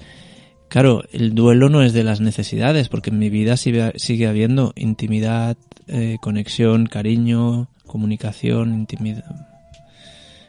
claro, 0.68 1.02
el 1.12 1.34
duelo 1.34 1.68
no 1.68 1.82
es 1.82 1.92
de 1.92 2.04
las 2.04 2.20
necesidades, 2.20 2.88
porque 2.88 3.10
en 3.10 3.18
mi 3.18 3.30
vida 3.30 3.56
sigue, 3.56 3.92
sigue 3.96 4.26
habiendo 4.26 4.72
intimidad, 4.76 5.56
eh, 5.86 6.18
conexión, 6.20 6.86
cariño, 6.86 7.68
comunicación, 7.86 8.74
intimidad, 8.74 9.24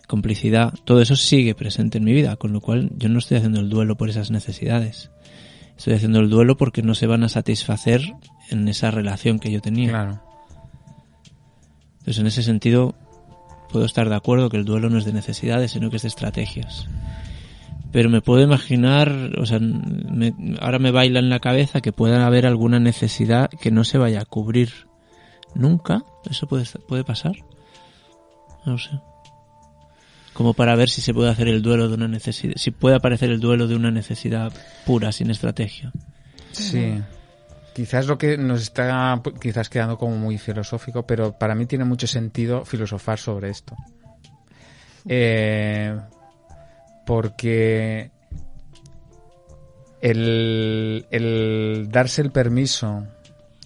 complicidad. 0.07 0.73
Todo 0.85 1.01
eso 1.01 1.15
sigue 1.15 1.55
presente 1.55 1.97
en 1.97 2.03
mi 2.03 2.13
vida, 2.13 2.35
con 2.35 2.51
lo 2.51 2.61
cual 2.61 2.89
yo 2.97 3.09
no 3.09 3.19
estoy 3.19 3.37
haciendo 3.37 3.59
el 3.59 3.69
duelo 3.69 3.95
por 3.95 4.09
esas 4.09 4.31
necesidades. 4.31 5.11
Estoy 5.77 5.93
haciendo 5.93 6.19
el 6.19 6.29
duelo 6.29 6.57
porque 6.57 6.81
no 6.81 6.93
se 6.93 7.07
van 7.07 7.23
a 7.23 7.29
satisfacer 7.29 8.01
en 8.49 8.67
esa 8.67 8.91
relación 8.91 9.39
que 9.39 9.51
yo 9.51 9.61
tenía. 9.61 9.89
Claro. 9.89 10.28
Entonces, 11.99 12.19
en 12.19 12.27
ese 12.27 12.43
sentido, 12.43 12.95
puedo 13.71 13.85
estar 13.85 14.09
de 14.09 14.15
acuerdo 14.15 14.49
que 14.49 14.57
el 14.57 14.65
duelo 14.65 14.89
no 14.89 14.97
es 14.97 15.05
de 15.05 15.13
necesidades, 15.13 15.71
sino 15.71 15.89
que 15.89 15.97
es 15.97 16.01
de 16.01 16.07
estrategias. 16.07 16.87
Pero 17.91 18.09
me 18.09 18.21
puedo 18.21 18.43
imaginar, 18.43 19.31
o 19.39 19.45
sea, 19.45 19.59
me, 19.59 20.33
ahora 20.59 20.79
me 20.79 20.91
baila 20.91 21.19
en 21.19 21.29
la 21.29 21.39
cabeza 21.39 21.81
que 21.81 21.91
pueda 21.91 22.25
haber 22.25 22.45
alguna 22.45 22.79
necesidad 22.79 23.49
que 23.49 23.71
no 23.71 23.83
se 23.83 23.97
vaya 23.97 24.21
a 24.21 24.25
cubrir 24.25 24.87
nunca. 25.55 26.03
¿Eso 26.29 26.47
puede, 26.47 26.65
puede 26.87 27.03
pasar? 27.03 27.33
No 28.65 28.77
sé. 28.77 28.91
Como 30.33 30.53
para 30.53 30.75
ver 30.75 30.89
si 30.89 31.01
se 31.01 31.13
puede 31.13 31.29
hacer 31.29 31.47
el 31.47 31.61
duelo 31.61 31.87
de 31.87 31.95
una 31.95 32.07
necesidad, 32.07 32.53
si 32.55 32.71
puede 32.71 32.95
aparecer 32.95 33.31
el 33.31 33.39
duelo 33.39 33.67
de 33.67 33.75
una 33.75 33.91
necesidad 33.91 34.53
pura, 34.85 35.11
sin 35.11 35.31
estrategia. 35.31 35.91
Sí. 36.51 37.01
Quizás 37.73 38.07
lo 38.07 38.17
que 38.17 38.37
nos 38.37 38.61
está 38.61 39.21
quizás 39.39 39.69
quedando 39.69 39.97
como 39.97 40.17
muy 40.17 40.37
filosófico, 40.37 41.05
pero 41.05 41.37
para 41.37 41.55
mí 41.55 41.65
tiene 41.65 41.85
mucho 41.85 42.07
sentido 42.07 42.65
filosofar 42.65 43.19
sobre 43.19 43.49
esto. 43.49 43.75
Eh, 45.07 45.97
porque 47.05 48.11
el, 50.01 51.05
el, 51.09 51.87
darse 51.89 52.21
el 52.21 52.31
permiso 52.31 53.07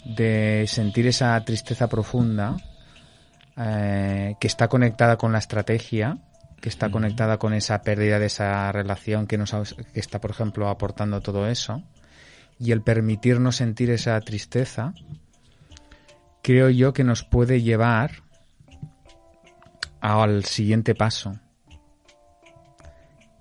de 0.05 0.65
sentir 0.67 1.07
esa 1.07 1.43
tristeza 1.43 1.87
profunda 1.87 2.57
eh, 3.57 4.35
que 4.39 4.47
está 4.47 4.67
conectada 4.67 5.17
con 5.17 5.31
la 5.31 5.39
estrategia, 5.39 6.17
que 6.59 6.69
está 6.69 6.89
conectada 6.89 7.37
con 7.37 7.53
esa 7.53 7.81
pérdida 7.81 8.19
de 8.19 8.27
esa 8.27 8.71
relación 8.71 9.27
que 9.27 9.37
nos 9.37 9.51
que 9.75 9.99
está, 9.99 10.19
por 10.19 10.31
ejemplo, 10.31 10.69
aportando 10.69 11.21
todo 11.21 11.47
eso, 11.47 11.83
y 12.63 12.71
el 12.71 12.81
permitirnos 12.81 13.57
sentir 13.57 13.89
esa 13.89 14.19
tristeza, 14.21 14.93
creo 16.41 16.69
yo 16.69 16.93
que 16.93 17.03
nos 17.03 17.23
puede 17.23 17.61
llevar 17.61 18.23
al 19.99 20.45
siguiente 20.45 20.95
paso, 20.95 21.33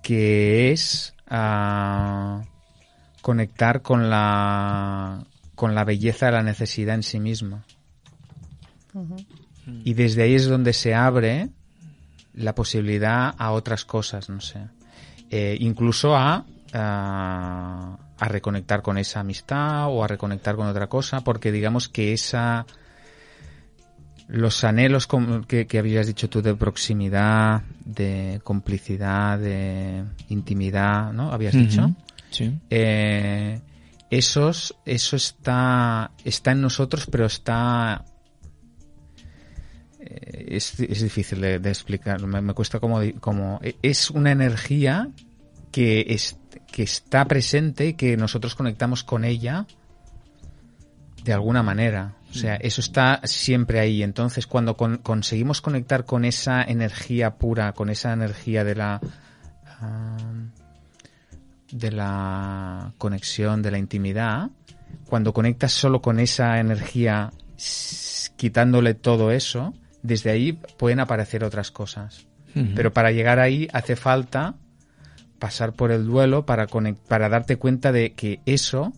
que 0.01 0.71
es 0.71 1.15
uh, 1.31 2.43
conectar 3.21 3.81
con 3.81 4.09
la 4.09 5.23
con 5.55 5.73
la 5.75 5.85
belleza 5.85 6.25
de 6.25 6.31
la 6.33 6.43
necesidad 6.43 6.95
en 6.95 7.03
sí 7.03 7.19
misma. 7.19 7.65
Uh 8.93 9.05
-huh. 9.05 9.25
Y 9.85 9.93
desde 9.93 10.23
ahí 10.23 10.35
es 10.35 10.47
donde 10.47 10.73
se 10.73 10.93
abre 10.93 11.49
la 12.33 12.53
posibilidad 12.55 13.33
a 13.37 13.51
otras 13.51 13.85
cosas, 13.85 14.29
no 14.29 14.41
sé. 14.41 14.67
Eh, 15.29 15.55
incluso 15.61 16.15
a, 16.15 16.45
a, 16.73 17.97
a, 18.17 18.27
reconectar 18.27 18.81
con 18.81 18.97
esa 18.97 19.21
amistad 19.21 19.87
o 19.87 20.03
a 20.03 20.07
reconectar 20.07 20.55
con 20.55 20.67
otra 20.67 20.87
cosa, 20.87 21.21
porque 21.21 21.51
digamos 21.51 21.89
que 21.89 22.13
esa. 22.13 22.65
Los 24.29 24.63
anhelos 24.63 25.07
que, 25.47 25.67
que 25.67 25.77
habías 25.77 26.07
dicho 26.07 26.29
tú 26.29 26.41
de 26.41 26.55
proximidad, 26.55 27.63
de 27.83 28.39
complicidad, 28.43 29.37
de 29.37 30.05
intimidad, 30.29 31.11
¿no? 31.11 31.31
Habías 31.31 31.53
dicho. 31.53 31.93
Sí. 32.29 32.57
Eh, 32.69 33.59
esos, 34.09 34.75
eso 34.85 35.15
está, 35.17 36.11
está 36.23 36.51
en 36.51 36.61
nosotros, 36.61 37.07
pero 37.11 37.25
está 37.25 38.05
eh, 40.05 40.45
es, 40.49 40.79
es, 40.79 41.01
difícil 41.01 41.41
de, 41.41 41.59
de 41.59 41.69
explicar, 41.69 42.25
me, 42.25 42.41
me, 42.41 42.53
cuesta 42.53 42.79
como, 42.79 42.99
como... 43.19 43.59
Es 43.81 44.09
una 44.09 44.31
energía 44.31 45.09
que, 45.71 46.05
es, 46.09 46.37
que 46.73 46.81
está 46.81 47.25
presente 47.25 47.85
y 47.85 47.93
que 47.93 48.17
nosotros 48.17 48.55
conectamos 48.55 49.03
con 49.03 49.25
ella 49.25 49.67
de 51.23 51.31
alguna 51.31 51.61
manera. 51.61 52.15
O 52.31 52.33
sea, 52.33 52.55
eso 52.55 52.81
está 52.81 53.21
siempre 53.25 53.79
ahí. 53.79 54.01
Entonces, 54.01 54.47
cuando 54.47 54.75
con, 54.75 54.97
conseguimos 54.97 55.61
conectar 55.61 56.03
con 56.03 56.25
esa 56.25 56.63
energía 56.63 57.35
pura, 57.35 57.73
con 57.73 57.91
esa 57.91 58.11
energía 58.11 58.63
de 58.63 58.75
la... 58.75 58.99
Uh, 59.81 60.63
de 61.71 61.91
la 61.91 62.93
conexión, 62.99 63.63
de 63.63 63.71
la 63.71 63.79
intimidad, 63.79 64.49
cuando 65.07 65.33
conectas 65.33 65.71
solo 65.71 66.03
con 66.03 66.19
esa 66.19 66.59
energía, 66.59 67.31
quitándole 68.35 68.93
todo 68.93 69.31
eso, 69.31 69.73
desde 70.03 70.29
ahí 70.29 70.53
pueden 70.53 70.99
aparecer 70.99 71.43
otras 71.43 71.71
cosas. 71.71 72.27
Uh 72.55 72.59
-huh. 72.59 72.73
Pero 72.75 72.93
para 72.93 73.11
llegar 73.11 73.39
ahí 73.39 73.67
hace 73.73 73.95
falta 73.95 74.53
pasar 75.43 75.73
por 75.73 75.91
el 75.91 76.05
duelo 76.05 76.45
para, 76.45 76.67
para 77.09 77.27
darte 77.27 77.57
cuenta 77.57 77.91
de 77.91 78.13
que 78.13 78.39
eso 78.45 78.93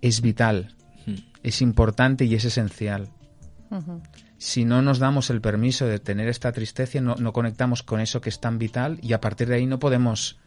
es 0.00 0.20
vital, 0.20 0.76
uh 1.04 1.10
-huh. 1.10 1.24
es 1.42 1.62
importante 1.62 2.26
y 2.26 2.36
es 2.36 2.44
esencial. 2.44 3.08
Uh 3.68 3.78
-huh. 3.78 4.02
Si 4.38 4.64
no 4.64 4.82
nos 4.82 5.00
damos 5.00 5.30
el 5.30 5.40
permiso 5.40 5.84
de 5.84 5.98
tener 5.98 6.28
esta 6.28 6.52
tristeza, 6.52 7.00
no, 7.00 7.16
no, 7.16 7.32
conectamos 7.32 7.82
con 7.82 7.98
eso 7.98 8.20
que 8.20 8.28
es 8.28 8.38
tan 8.38 8.60
vital 8.60 9.00
y 9.02 9.14
a 9.14 9.20
partir 9.20 9.48
de 9.48 9.56
ahí 9.56 9.66
no 9.66 9.80
podemos... 9.80 10.38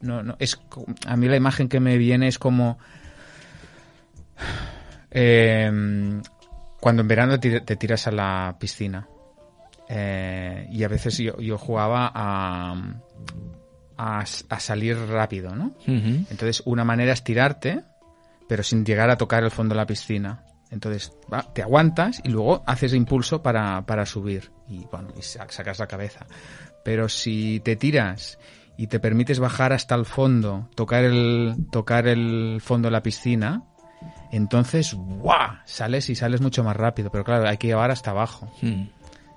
No, 0.00 0.22
no, 0.22 0.36
es, 0.38 0.58
a 1.06 1.16
mí 1.18 1.28
la 1.28 1.36
imagen 1.36 1.68
que 1.68 1.80
me 1.80 1.98
viene 1.98 2.28
es 2.28 2.38
como... 2.38 2.78
Eh, 5.10 5.70
cuando 6.80 7.02
en 7.02 7.08
verano 7.08 7.38
te 7.38 7.76
tiras 7.76 8.06
a 8.06 8.12
la 8.12 8.56
piscina. 8.58 9.06
Eh, 9.88 10.68
y 10.70 10.82
a 10.84 10.88
veces 10.88 11.18
yo, 11.18 11.38
yo 11.38 11.58
jugaba 11.58 12.10
a, 12.14 12.74
a, 13.96 14.20
a, 14.20 14.60
salir 14.60 14.96
rápido, 14.98 15.54
¿no? 15.54 15.66
Uh 15.86 15.90
-huh. 15.92 16.26
Entonces, 16.30 16.62
una 16.66 16.84
manera 16.84 17.12
es 17.12 17.22
tirarte, 17.24 17.82
pero 18.48 18.62
sin 18.62 18.84
llegar 18.84 19.10
a 19.10 19.16
tocar 19.16 19.42
el 19.44 19.50
fondo 19.50 19.74
de 19.74 19.76
la 19.80 19.86
piscina. 19.86 20.42
Entonces, 20.70 21.12
va, 21.32 21.42
te 21.52 21.62
aguantas 21.62 22.20
y 22.24 22.28
luego 22.28 22.62
haces 22.66 22.92
impulso 22.92 23.42
para, 23.42 23.86
para 23.86 24.04
subir. 24.06 24.50
Y 24.68 24.84
bueno, 24.90 25.08
y 25.16 25.22
sacas 25.22 25.78
la 25.78 25.86
cabeza. 25.86 26.26
Pero 26.84 27.08
si 27.08 27.60
te 27.60 27.76
tiras 27.76 28.38
y 28.76 28.88
te 28.88 29.00
permites 29.00 29.38
bajar 29.38 29.72
hasta 29.72 29.94
el 29.94 30.04
fondo, 30.04 30.68
tocar 30.74 31.04
el, 31.04 31.54
tocar 31.70 32.06
el 32.08 32.60
fondo 32.60 32.86
de 32.88 32.92
la 32.92 33.02
piscina, 33.02 33.62
Entonces, 34.32 34.94
¡guau! 34.94 35.56
Sales 35.64 36.10
y 36.10 36.14
sales 36.14 36.40
mucho 36.40 36.62
más 36.62 36.76
rápido, 36.76 37.10
pero 37.10 37.24
claro, 37.24 37.48
hay 37.48 37.56
que 37.56 37.68
llevar 37.68 37.90
hasta 37.90 38.10
abajo. 38.10 38.52
Mm. 38.60 38.88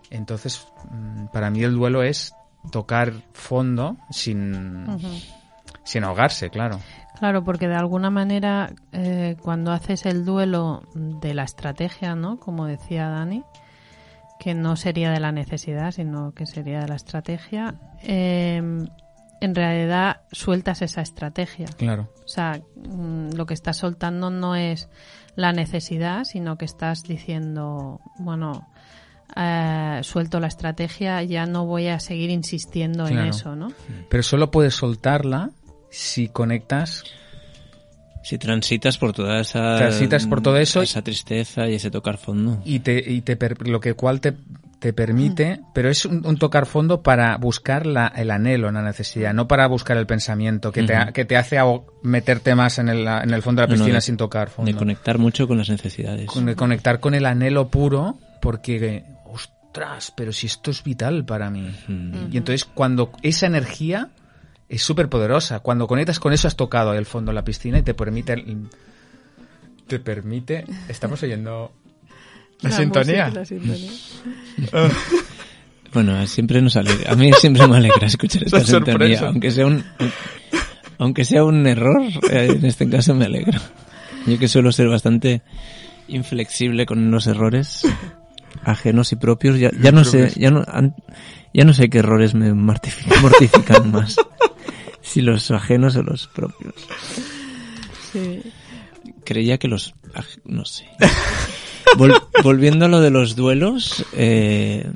Entonces, 0.09 0.67
mm, 0.91 1.27
para 1.27 1.49
mí 1.49 1.63
el 1.63 1.73
duelo 1.75 2.03
es 2.03 2.33
tocar 2.71 3.13
fondo 3.33 3.97
sin, 4.09 4.85
sin 5.83 6.03
ahogarse, 6.03 6.49
claro. 6.49 6.79
Claro, 7.17 7.43
porque 7.43 7.67
de 7.67 7.75
alguna 7.75 8.09
manera 8.09 8.73
eh, 8.93 9.35
cuando 9.41 9.71
haces 9.71 10.05
el 10.05 10.23
duelo 10.23 10.83
de 10.93 11.33
la 11.33 11.43
estrategia, 11.43 12.15
¿no? 12.15 12.39
Como 12.39 12.65
decía 12.65 13.09
Dani, 13.09 13.43
que 14.39 14.53
no 14.53 14.77
sería 14.77 15.11
de 15.11 15.19
la 15.19 15.33
necesidad, 15.33 15.91
sino 15.91 16.31
que 16.31 16.45
sería 16.45 16.79
de 16.79 16.87
la 16.87 16.95
estrategia, 16.95 17.75
eh, 18.03 18.61
en 19.41 19.55
realidad 19.55 20.21
sueltas 20.31 20.81
esa 20.81 21.01
estrategia. 21.01 21.67
Claro. 21.77 22.09
O 22.23 22.27
sea, 22.27 22.61
mm, 22.75 23.31
lo 23.33 23.45
que 23.45 23.53
estás 23.53 23.77
soltando 23.77 24.29
no 24.29 24.55
es 24.55 24.89
la 25.35 25.51
necesidad, 25.53 26.23
sino 26.23 26.57
que 26.57 26.65
estás 26.65 27.03
diciendo, 27.03 27.99
bueno, 28.17 28.67
eh, 29.35 29.99
suelto 30.03 30.39
la 30.39 30.47
estrategia, 30.47 31.21
ya 31.23 31.45
no 31.45 31.65
voy 31.65 31.87
a 31.87 31.99
seguir 31.99 32.29
insistiendo 32.29 33.07
en 33.07 33.19
eso, 33.19 33.55
¿no? 33.55 33.71
Pero 34.09 34.23
solo 34.23 34.51
puedes 34.51 34.73
soltarla 34.75 35.51
si 35.89 36.27
conectas 36.29 37.03
Si 38.21 38.37
transitas 38.37 38.97
por 38.97 39.13
toda 39.13 39.39
esa... 39.39 39.77
Transitas 39.77 40.27
por 40.27 40.41
todo 40.41 40.57
eso 40.57 40.81
Esa 40.81 41.01
tristeza 41.01 41.67
y 41.67 41.75
ese 41.75 41.89
tocar 41.89 42.17
fondo. 42.17 42.61
y 42.65 42.79
te, 42.79 43.01
y 43.11 43.21
te 43.21 43.35
per- 43.37 43.67
lo 43.67 43.79
que 43.79 43.93
cual 43.95 44.19
te, 44.21 44.33
te 44.79 44.93
permite, 44.93 45.61
pero 45.73 45.89
es 45.89 46.05
un, 46.05 46.25
un 46.25 46.37
tocar 46.37 46.65
fondo 46.65 47.01
para 47.01 47.37
buscar 47.37 47.85
la, 47.85 48.07
el 48.07 48.29
anhelo, 48.29 48.71
la 48.71 48.81
necesidad, 48.83 49.33
no 49.33 49.47
para 49.47 49.67
buscar 49.67 49.97
el 49.97 50.05
pensamiento 50.05 50.71
que, 50.71 50.83
te, 50.83 50.95
que 51.13 51.25
te 51.25 51.37
hace 51.37 51.57
meterte 52.03 52.53
más 52.55 52.77
en 52.77 52.89
el, 52.89 53.07
en 53.07 53.33
el 53.33 53.41
fondo 53.41 53.61
de 53.61 53.67
la 53.67 53.73
No, 53.73 53.77
no, 53.79 53.83
piscina 53.85 54.01
sin 54.01 54.17
tocar 54.17 54.49
fondo. 54.49 54.71
De 54.71 54.77
conectar 54.77 55.17
mucho 55.17 55.47
con 55.47 55.57
las 55.57 55.69
necesidades. 55.69 56.27
Con- 56.27 56.45
de 56.45 56.55
conectar 56.55 56.99
con 56.99 57.13
el 57.15 57.25
anhelo 57.25 57.69
puro, 57.69 58.19
porque, 58.41 59.03
ostras, 59.69 60.11
pero 60.15 60.33
si 60.33 60.47
esto 60.47 60.71
es 60.71 60.83
vital 60.83 61.25
para 61.25 61.49
mí. 61.49 61.69
Y 62.31 62.37
entonces 62.37 62.65
cuando 62.65 63.11
esa 63.21 63.45
energía 63.45 64.09
es 64.67 64.81
súper 64.81 65.09
poderosa, 65.09 65.59
cuando 65.59 65.87
conectas 65.87 66.19
con 66.19 66.33
eso 66.33 66.47
has 66.47 66.55
tocado 66.55 66.93
el 66.93 67.05
fondo 67.05 67.31
de 67.31 67.35
la 67.35 67.43
piscina 67.43 67.79
y 67.79 67.83
te 67.83 67.93
permite... 67.93 68.43
Te 69.87 69.99
permite... 69.99 70.65
Estamos 70.87 71.21
oyendo... 71.23 71.71
La, 72.61 72.71
sintonía. 72.71 73.25
música, 73.25 73.39
la 73.39 73.45
sintonía. 73.45 73.91
Bueno, 75.91 76.27
siempre 76.27 76.61
nos 76.61 76.75
alegra. 76.75 77.11
A 77.11 77.15
mí 77.15 77.31
siempre 77.33 77.67
me 77.67 77.77
alegra 77.77 78.05
escuchar 78.05 78.43
esta 78.45 78.59
sintonía, 78.63 79.17
sorpresa. 79.17 79.27
aunque 79.27 79.49
sea 79.49 79.65
un 79.65 79.83
aunque 80.99 81.25
sea 81.25 81.43
un 81.43 81.65
error, 81.65 82.03
eh, 82.29 82.57
en 82.57 82.63
este 82.63 82.87
caso 82.87 83.15
me 83.15 83.25
alegra. 83.25 83.59
Yo 84.27 84.37
que 84.37 84.47
suelo 84.47 84.71
ser 84.71 84.87
bastante 84.87 85.41
inflexible 86.07 86.85
con 86.85 87.09
los 87.09 87.25
errores 87.25 87.87
ajenos 88.63 89.11
y 89.11 89.15
propios, 89.15 89.59
ya, 89.59 89.71
ya 89.81 89.91
no 89.91 90.03
sé, 90.03 90.31
ya 90.35 90.51
no 90.51 90.63
an- 90.67 90.95
ya 91.53 91.63
no 91.65 91.73
sé 91.73 91.89
qué 91.89 91.99
errores 91.99 92.33
me 92.35 92.53
mortifican, 93.21 93.91
más. 93.91 94.15
Si 95.01 95.21
los 95.21 95.49
ajenos 95.49 95.95
o 95.95 96.03
los 96.03 96.27
propios. 96.27 96.73
Sí. 98.13 98.41
Creía 99.23 99.57
que 99.57 99.67
los... 99.67 99.95
aj- 100.13 100.41
no 100.45 100.65
sé. 100.65 100.85
Vol- 101.97 102.21
volviendo 102.43 102.85
a 102.85 102.89
lo 102.89 103.01
de 103.01 103.09
los 103.09 103.35
duelos, 103.35 104.05
eh, 104.13 104.91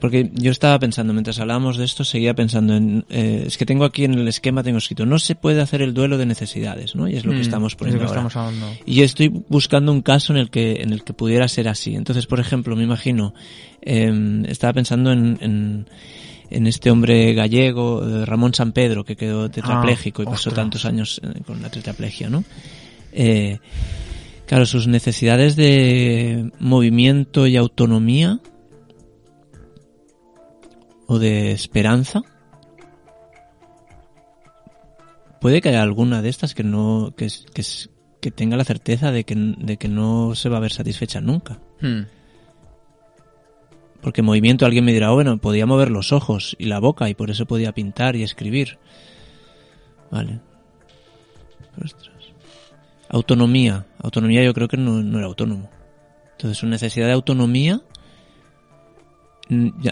porque 0.00 0.30
yo 0.34 0.50
estaba 0.52 0.78
pensando, 0.78 1.12
mientras 1.12 1.38
hablábamos 1.40 1.76
de 1.76 1.84
esto, 1.84 2.04
seguía 2.04 2.34
pensando 2.34 2.76
en... 2.76 3.04
eh, 3.08 3.44
es 3.46 3.56
que 3.58 3.66
tengo 3.66 3.84
aquí 3.84 4.04
en 4.04 4.14
el 4.14 4.28
esquema, 4.28 4.62
tengo 4.62 4.78
escrito, 4.78 5.06
no 5.06 5.18
se 5.18 5.34
puede 5.34 5.60
hacer 5.60 5.82
el 5.82 5.92
duelo 5.94 6.18
de 6.18 6.26
necesidades, 6.26 6.94
¿no? 6.94 7.08
Y 7.08 7.16
es 7.16 7.24
lo 7.24 7.32
que 7.32 7.38
Mm, 7.38 7.42
estamos 7.42 7.72
es 7.72 7.76
poniendo 7.76 8.00
que 8.00 8.06
ahora. 8.08 8.26
estamos 8.26 8.36
hablando. 8.36 8.78
Y 8.86 9.02
estoy 9.02 9.28
buscando 9.48 9.90
un 9.92 10.02
caso 10.02 10.32
en 10.32 10.38
el 10.38 10.50
que, 10.50 10.82
en 10.82 10.92
el 10.92 11.02
que 11.04 11.12
pudiera 11.14 11.48
ser 11.48 11.68
así. 11.68 11.94
Entonces, 11.96 12.26
por 12.26 12.38
ejemplo, 12.40 12.76
me 12.76 12.84
imagino, 12.84 13.34
eh, 13.82 14.42
estaba 14.46 14.72
pensando 14.72 15.10
en, 15.12 15.38
en, 15.40 15.86
en 16.50 16.66
este 16.66 16.90
hombre 16.90 17.34
gallego, 17.34 18.02
eh, 18.06 18.24
Ramón 18.24 18.54
San 18.54 18.72
Pedro, 18.72 19.04
que 19.04 19.16
quedó 19.16 19.50
tetrapléjico 19.50 20.22
y 20.22 20.26
pasó 20.26 20.34
ostras. 20.50 20.54
tantos 20.54 20.84
años 20.84 21.20
eh, 21.24 21.40
con 21.44 21.60
la 21.60 21.70
tetraplegia, 21.70 22.30
¿no? 22.30 22.44
Eh, 23.12 23.58
claro, 24.46 24.64
sus 24.64 24.86
necesidades 24.86 25.56
de 25.56 26.50
movimiento 26.60 27.46
y 27.46 27.56
autonomía 27.56 28.38
o 31.08 31.18
de 31.18 31.50
esperanza. 31.50 32.22
Puede 35.40 35.60
que 35.60 35.68
haya 35.68 35.82
alguna 35.82 36.20
de 36.22 36.28
estas 36.28 36.54
que 36.54 36.64
no, 36.64 37.14
que, 37.16 37.24
es- 37.26 37.46
que, 37.54 37.60
es- 37.62 37.90
que 38.20 38.30
tenga 38.30 38.56
la 38.56 38.64
certeza 38.64 39.12
de 39.12 39.24
que, 39.24 39.34
de 39.36 39.76
que 39.76 39.88
no 39.88 40.34
se 40.34 40.48
va 40.48 40.56
a 40.56 40.60
ver 40.60 40.72
satisfecha 40.72 41.20
nunca. 41.20 41.58
Hmm. 41.80 42.02
Porque 44.00 44.22
movimiento 44.22 44.64
alguien 44.66 44.84
me 44.84 44.92
dirá, 44.92 45.10
"Oh, 45.12 45.14
bueno, 45.14 45.38
podía 45.38 45.66
mover 45.66 45.90
los 45.90 46.12
ojos 46.12 46.54
y 46.58 46.66
la 46.66 46.78
boca 46.80 47.08
y 47.08 47.14
por 47.14 47.30
eso 47.30 47.46
podía 47.46 47.72
pintar 47.72 48.14
y 48.16 48.22
escribir. 48.22 48.78
Vale. 50.10 50.40
Ostras. 51.84 52.08
Autonomía. 53.08 53.86
Autonomía 54.02 54.42
yo 54.44 54.54
creo 54.54 54.68
que 54.68 54.76
no, 54.76 55.02
no 55.02 55.18
era 55.18 55.26
autónomo. 55.26 55.68
Entonces 56.32 56.58
su 56.58 56.66
necesidad 56.66 57.06
de 57.06 57.12
autonomía 57.12 57.80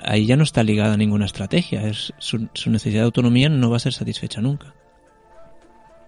ahí 0.05 0.27
ya 0.27 0.37
no 0.37 0.43
está 0.45 0.63
ligada 0.63 0.95
a 0.95 0.97
ninguna 0.97 1.25
estrategia. 1.27 1.87
Es, 1.87 2.13
su, 2.19 2.49
su 2.53 2.71
necesidad 2.71 3.03
de 3.03 3.07
autonomía 3.07 3.49
no 3.49 3.71
va 3.71 3.77
a 3.77 3.81
ser 3.81 3.93
satisfecha 3.93 4.41
nunca. 4.41 4.75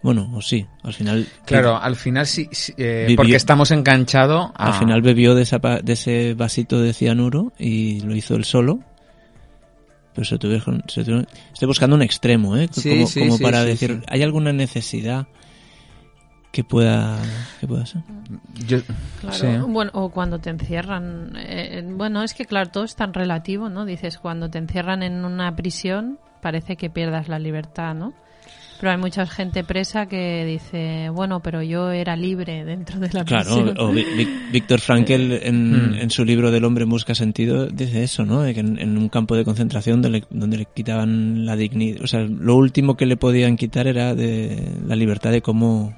Bueno, 0.03 0.31
o 0.35 0.41
sí. 0.41 0.67
Al 0.85 0.93
final... 0.93 1.27
Claro, 1.45 1.77
al 1.77 1.97
final 1.97 2.27
sí, 2.27 2.49
sí, 2.53 2.73
eh, 2.77 3.13
porque 3.17 3.35
estamos 3.35 3.71
enganchados 3.73 4.51
a... 4.55 4.69
Al 4.69 4.75
final 4.75 5.03
bebió 5.03 5.35
de, 5.35 5.43
esa 5.43 5.59
de 5.59 5.93
ese 5.93 6.35
vasito 6.35 6.81
de 6.81 6.93
cianuro 6.93 7.53
y 7.59 8.01
lo 8.03 8.15
hizo 8.15 8.37
él 8.37 8.45
solo. 8.45 8.81
Pero 10.15 10.25
se 10.25 10.39
tuvieron, 10.39 10.85
se 10.87 11.05
tuvieron- 11.05 11.27
estoy 11.53 11.67
buscando 11.67 11.97
un 11.97 12.03
extremo, 12.03 12.57
¿eh? 12.57 12.69
Sí, 12.73 12.91
como 12.91 13.07
sí, 13.07 13.21
como 13.21 13.37
sí, 13.39 13.43
para 13.43 13.65
decir. 13.65 14.03
¿hay 14.09 14.23
alguna 14.23 14.53
necesidad 14.53 15.27
que 16.51 16.65
pueda, 16.65 17.19
que 17.61 17.67
pueda 17.69 17.85
ser? 17.87 18.03
Yo- 18.67 18.79
Claro, 19.21 19.35
sí. 19.37 19.47
bueno, 19.69 19.91
o 19.95 20.09
cuando 20.11 20.39
te 20.39 20.51
encierran. 20.51 21.33
eh, 21.37 21.85
bueno, 21.89 22.23
es 22.23 22.35
que 22.35 22.47
claro, 22.47 22.71
todo 22.71 22.85
es 22.85 22.97
tan 22.97 23.13
relativo, 23.15 23.69
¿no? 23.69 23.85
Dices, 23.85 24.19
cuando 24.19 24.49
te 24.51 24.59
encierran 24.59 25.03
en 25.03 25.25
una 25.25 25.55
prisión, 25.55 26.19
parece 26.41 26.77
que 26.77 26.89
pierdas 26.91 27.29
la 27.29 27.39
libertad, 27.39 27.95
¿no? 27.95 28.13
Pero 28.81 28.93
hay 28.93 28.97
mucha 28.99 29.27
gente 29.27 29.65
presa 29.65 30.07
que 30.07 30.45
dice, 30.45 31.11
bueno, 31.13 31.41
pero 31.41 31.63
yo 31.63 31.91
era 31.91 32.15
libre 32.15 32.65
dentro 32.65 33.01
de 33.01 33.11
la 33.13 33.25
Claro, 33.25 33.57
prisión. 33.57 33.75
o 33.77 33.91
Vi- 33.91 34.07
Vi- 34.17 34.29
Víctor 34.53 34.79
Frankel 34.81 35.33
en, 35.43 35.73
Mm. 35.91 35.95
en 35.97 36.11
su 36.11 36.25
libro 36.25 36.53
del 36.53 36.65
hombre 36.65 36.85
en 36.85 36.91
busca 36.91 37.13
sentido 37.17 37.67
dice 37.67 38.05
eso, 38.05 38.25
¿no? 38.25 38.41
De 38.43 38.55
que 38.55 38.61
en, 38.61 38.79
en 38.79 38.97
un 38.97 39.09
campo 39.09 39.35
de 39.35 39.45
concentración 39.45 40.01
donde 40.01 40.21
le, 40.21 40.27
donde 40.31 40.59
le 40.59 40.65
quitaban 40.67 41.45
la 41.45 41.57
dignidad, 41.57 42.03
o 42.03 42.07
sea, 42.07 42.21
lo 42.21 42.55
último 42.55 42.97
que 42.97 43.07
le 43.07 43.17
podían 43.17 43.57
quitar 43.57 43.89
era 43.89 44.15
de 44.15 44.73
la 44.87 44.95
libertad 44.95 45.33
de 45.33 45.43
cómo 45.43 45.93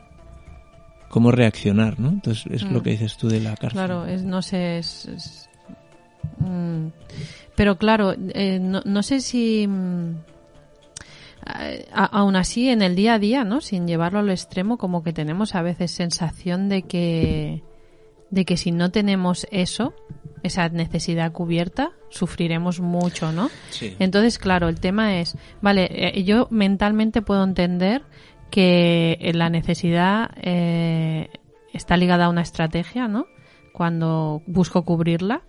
cómo 1.10 1.30
reaccionar, 1.32 2.00
¿no? 2.00 2.08
Entonces 2.08 2.46
es 2.50 2.62
lo 2.62 2.80
Mm. 2.80 2.82
que 2.82 2.90
dices 2.92 3.16
tú 3.18 3.28
de 3.28 3.40
la 3.40 3.50
cárcel. 3.56 3.72
Claro, 3.72 4.06
es, 4.06 4.22
no 4.22 4.40
sé, 4.40 4.78
es... 4.78 5.04
es- 5.06 5.50
mm. 6.38 6.86
pero 7.56 7.76
claro, 7.76 8.14
eh, 8.16 8.58
no, 8.58 8.80
no 8.86 9.02
sé 9.02 9.20
si... 9.20 9.66
mm, 9.68 10.14
a- 11.92 12.04
aún 12.04 12.36
así, 12.36 12.68
en 12.68 12.82
el 12.82 12.94
día 12.94 13.14
a 13.14 13.18
día, 13.18 13.44
¿no? 13.44 13.60
Sin 13.60 13.86
llevarlo 13.86 14.18
al 14.20 14.30
extremo, 14.30 14.78
como 14.78 15.02
que 15.02 15.12
tenemos 15.12 15.54
a 15.54 15.62
veces 15.62 15.90
sensación 15.90 16.68
de 16.68 16.82
que, 16.82 17.62
de 18.30 18.44
que 18.44 18.56
si 18.56 18.70
no 18.72 18.90
tenemos 18.90 19.46
eso, 19.50 19.94
esa 20.42 20.68
necesidad 20.68 21.32
cubierta, 21.32 21.90
sufriremos 22.10 22.80
mucho, 22.80 23.32
¿no? 23.32 23.50
Sí. 23.70 23.96
Entonces, 23.98 24.38
claro, 24.38 24.68
el 24.68 24.80
tema 24.80 25.18
es, 25.20 25.36
vale, 25.60 25.88
eh, 25.90 26.22
yo 26.24 26.46
mentalmente 26.50 27.22
puedo 27.22 27.42
entender 27.44 28.02
que 28.50 29.18
eh, 29.20 29.32
la 29.32 29.48
necesidad 29.48 30.30
eh, 30.36 31.28
está 31.72 31.96
ligada 31.96 32.26
a 32.26 32.28
una 32.28 32.42
estrategia, 32.42 33.08
¿no? 33.08 33.26
Cuando 33.72 34.42
busco 34.46 34.84
cubrirla. 34.84 35.42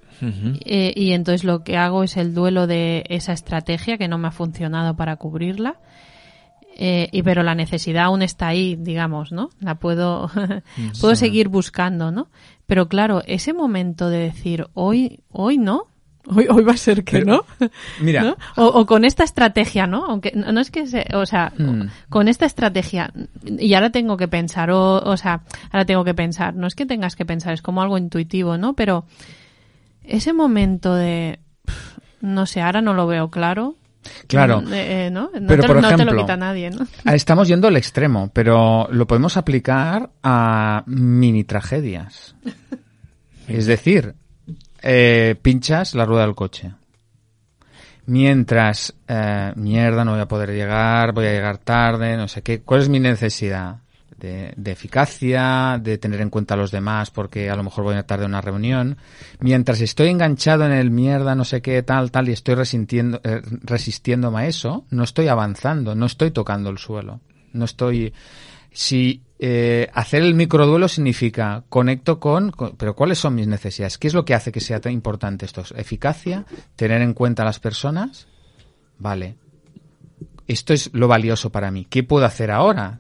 Eh, 0.66 0.94
y 0.96 1.14
entonces 1.14 1.44
lo 1.44 1.64
que 1.64 1.78
hago 1.78 2.04
es 2.04 2.16
el 2.16 2.36
duelo 2.36 2.68
de 2.68 3.04
esa 3.10 3.34
estrategia 3.34 3.98
que 3.98 4.08
no 4.08 4.18
me 4.18 4.28
ha 4.28 4.32
funcionado 4.32 4.96
para 4.96 5.16
cubrirla. 5.16 5.80
Eh, 6.78 7.10
y 7.12 7.24
pero 7.24 7.44
la 7.44 7.56
necesidad 7.56 8.06
aún 8.06 8.22
está 8.22 8.48
ahí, 8.48 8.76
digamos, 8.76 9.32
¿no? 9.32 9.50
La 9.60 9.76
puedo, 9.76 10.30
puedo 11.02 11.16
seguir 11.16 11.48
buscando, 11.48 12.12
¿no? 12.12 12.30
Pero 12.66 12.88
claro, 12.88 13.22
ese 13.26 13.54
momento 13.54 14.10
de 14.10 14.20
decir 14.20 14.68
hoy, 14.74 15.24
hoy 15.30 15.58
no, 15.58 15.88
hoy, 16.28 16.48
hoy 16.50 16.64
va 16.64 16.74
a 16.74 16.78
ser 16.78 17.04
que 17.04 17.20
Pero- 17.20 17.46
no, 17.60 17.68
Mira, 18.02 18.24
¿no? 18.24 18.38
O, 18.58 18.66
o 18.66 18.86
con 18.86 19.06
esta 19.06 19.24
estrategia, 19.24 19.88
¿no? 19.88 20.06
Aunque 20.06 20.32
no, 20.36 20.60
es 20.60 20.72
que 20.72 20.88
se, 20.88 21.06
o 21.14 21.26
sea, 21.26 21.52
Mm. 21.58 21.88
con 22.10 22.28
esta 22.28 22.46
estrategia 22.46 23.12
y 23.46 23.74
ahora 23.74 23.90
tengo 23.92 24.18
que 24.18 24.28
pensar, 24.28 24.72
o, 24.72 24.98
o 25.00 25.18
sea, 25.18 25.42
ahora 25.72 25.86
tengo 25.86 26.04
que 26.04 26.14
pensar, 26.14 26.56
no 26.56 26.68
es 26.68 26.76
que 26.76 26.86
tengas 26.86 27.16
que 27.16 27.26
pensar, 27.26 27.54
es 27.54 27.62
como 27.62 27.82
algo 27.82 27.98
intuitivo, 27.98 28.58
¿no? 28.58 28.74
Pero 28.74 29.06
ese 30.04 30.34
momento 30.34 30.96
de, 30.96 31.40
no 32.22 32.46
sé, 32.46 32.62
ahora 32.62 32.82
no 32.82 32.94
lo 32.94 33.08
veo 33.08 33.30
claro, 33.30 33.76
Claro. 34.26 34.62
Mm, 34.62 34.74
eh, 34.74 35.06
eh, 35.06 35.12
¿no? 35.12 35.30
No 35.40 35.48
Pero, 35.48 35.62
te, 35.62 35.68
por 35.68 35.76
no 35.76 35.82
te 35.84 35.90
lo 35.90 35.96
ejemplo, 36.04 36.22
quita 36.22 36.36
nadie, 36.36 36.72
¿no? 36.72 36.88
Ah, 37.06 37.14
Estamos 37.14 37.48
yendo 37.48 37.68
al 37.68 37.78
extremo, 37.78 38.32
pero 38.34 38.88
lo 38.92 39.06
podemos 39.06 39.38
aplicar 39.38 40.10
a 40.24 40.84
mini 40.88 41.44
tragedias. 41.44 42.34
Es 43.48 43.66
decir, 43.68 44.16
eh, 44.82 45.36
pinchas 45.42 45.96
la 45.96 46.06
rueda 46.06 46.24
del 46.24 46.36
coche. 46.36 46.74
Mientras, 48.08 48.94
eh, 49.08 49.54
mierda, 49.56 50.04
no 50.04 50.12
voy 50.12 50.22
a 50.22 50.28
poder 50.28 50.52
llegar, 50.52 51.14
voy 51.14 51.28
a 51.28 51.32
llegar 51.32 51.60
tarde, 51.60 52.18
no 52.18 52.28
sé 52.28 52.42
qué. 52.42 52.62
¿Cuál 52.62 52.82
es 52.82 52.90
mi 52.90 53.00
necesidad? 53.00 53.78
De, 54.18 54.54
de 54.56 54.72
eficacia, 54.72 55.80
de 55.82 55.98
tener 55.98 56.22
en 56.22 56.30
cuenta 56.30 56.54
a 56.54 56.58
los 56.58 56.70
demás 56.70 57.10
porque 57.10 57.50
a 57.50 57.56
lo 57.56 57.64
mejor 57.64 57.86
voy 57.86 57.96
a 57.96 58.06
tarde 58.06 58.26
a 58.26 58.28
una 58.28 58.40
reunión. 58.42 58.98
Mientras 59.40 59.82
estoy 59.82 60.10
enganchado 60.10 60.64
en 60.64 60.74
el 60.74 60.92
mierda, 60.92 61.34
no 61.34 61.44
sé 61.44 61.64
qué, 61.64 61.82
tal, 61.82 62.12
tal, 62.12 62.30
y 62.30 62.34
estoy 62.34 62.54
resintiendo, 62.54 63.20
eh, 63.24 63.42
resistiéndome 63.64 64.42
a 64.42 64.46
eso, 64.46 64.86
no 64.92 65.04
estoy 65.04 65.28
avanzando, 65.28 65.96
no 65.96 66.06
estoy 66.06 66.30
tocando 66.30 66.70
el 66.70 66.78
suelo. 66.78 67.20
No 67.54 67.66
estoy... 67.66 68.14
Si 68.72 69.24
eh, 69.40 69.90
hacer 69.94 70.22
el 70.22 70.34
microduelo 70.34 70.88
significa 70.88 71.64
conecto 71.68 72.20
con, 72.20 72.54
Pero 72.78 72.96
¿cuáles 72.96 73.18
son 73.18 73.36
mis 73.36 73.48
necesidades? 73.48 73.98
¿Qué 73.98 74.08
es 74.08 74.14
lo 74.14 74.24
que 74.24 74.34
hace 74.34 74.52
que 74.52 74.60
sea 74.60 74.80
tan 74.80 74.94
importante 74.94 75.46
esto? 75.46 75.64
¿Eficacia? 75.76 76.46
¿Tener 76.76 77.02
en 77.02 77.14
cuenta 77.14 77.44
a 77.44 77.46
las 77.46 77.60
personas? 77.60 78.28
Vale. 79.00 79.36
Esto 80.48 80.74
es 80.74 80.92
lo 80.94 81.08
valioso 81.08 81.52
para 81.52 81.72
mí. 81.72 81.86
¿Qué 81.86 82.04
puedo 82.04 82.26
hacer 82.26 82.52
ahora? 82.52 83.00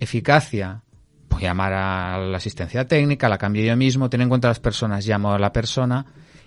Eficacia. 0.00 0.82
Voy 1.30 1.44
a 1.44 1.48
llamar 1.48 1.72
a 1.72 2.18
la 2.18 2.36
asistencia 2.36 2.86
técnica, 2.86 3.28
la 3.28 3.38
cambio 3.38 3.64
yo 3.64 3.76
mismo, 3.76 4.10
tener 4.10 4.24
en 4.24 4.28
cuenta 4.28 4.48
a 4.48 4.50
las 4.50 4.60
personas, 4.60 5.06
llamo 5.06 5.32
a 5.32 5.38
la 5.38 5.52
persona. 5.52 6.04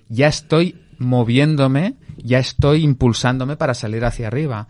Ya 0.10 0.28
estoy 0.28 0.85
moviéndome, 0.98 1.96
ya 2.18 2.40
estoy 2.40 2.84
impulsándome 2.84 3.58
para 3.58 3.74
salir 3.74 4.06
hacia 4.06 4.28
arriba. 4.28 4.68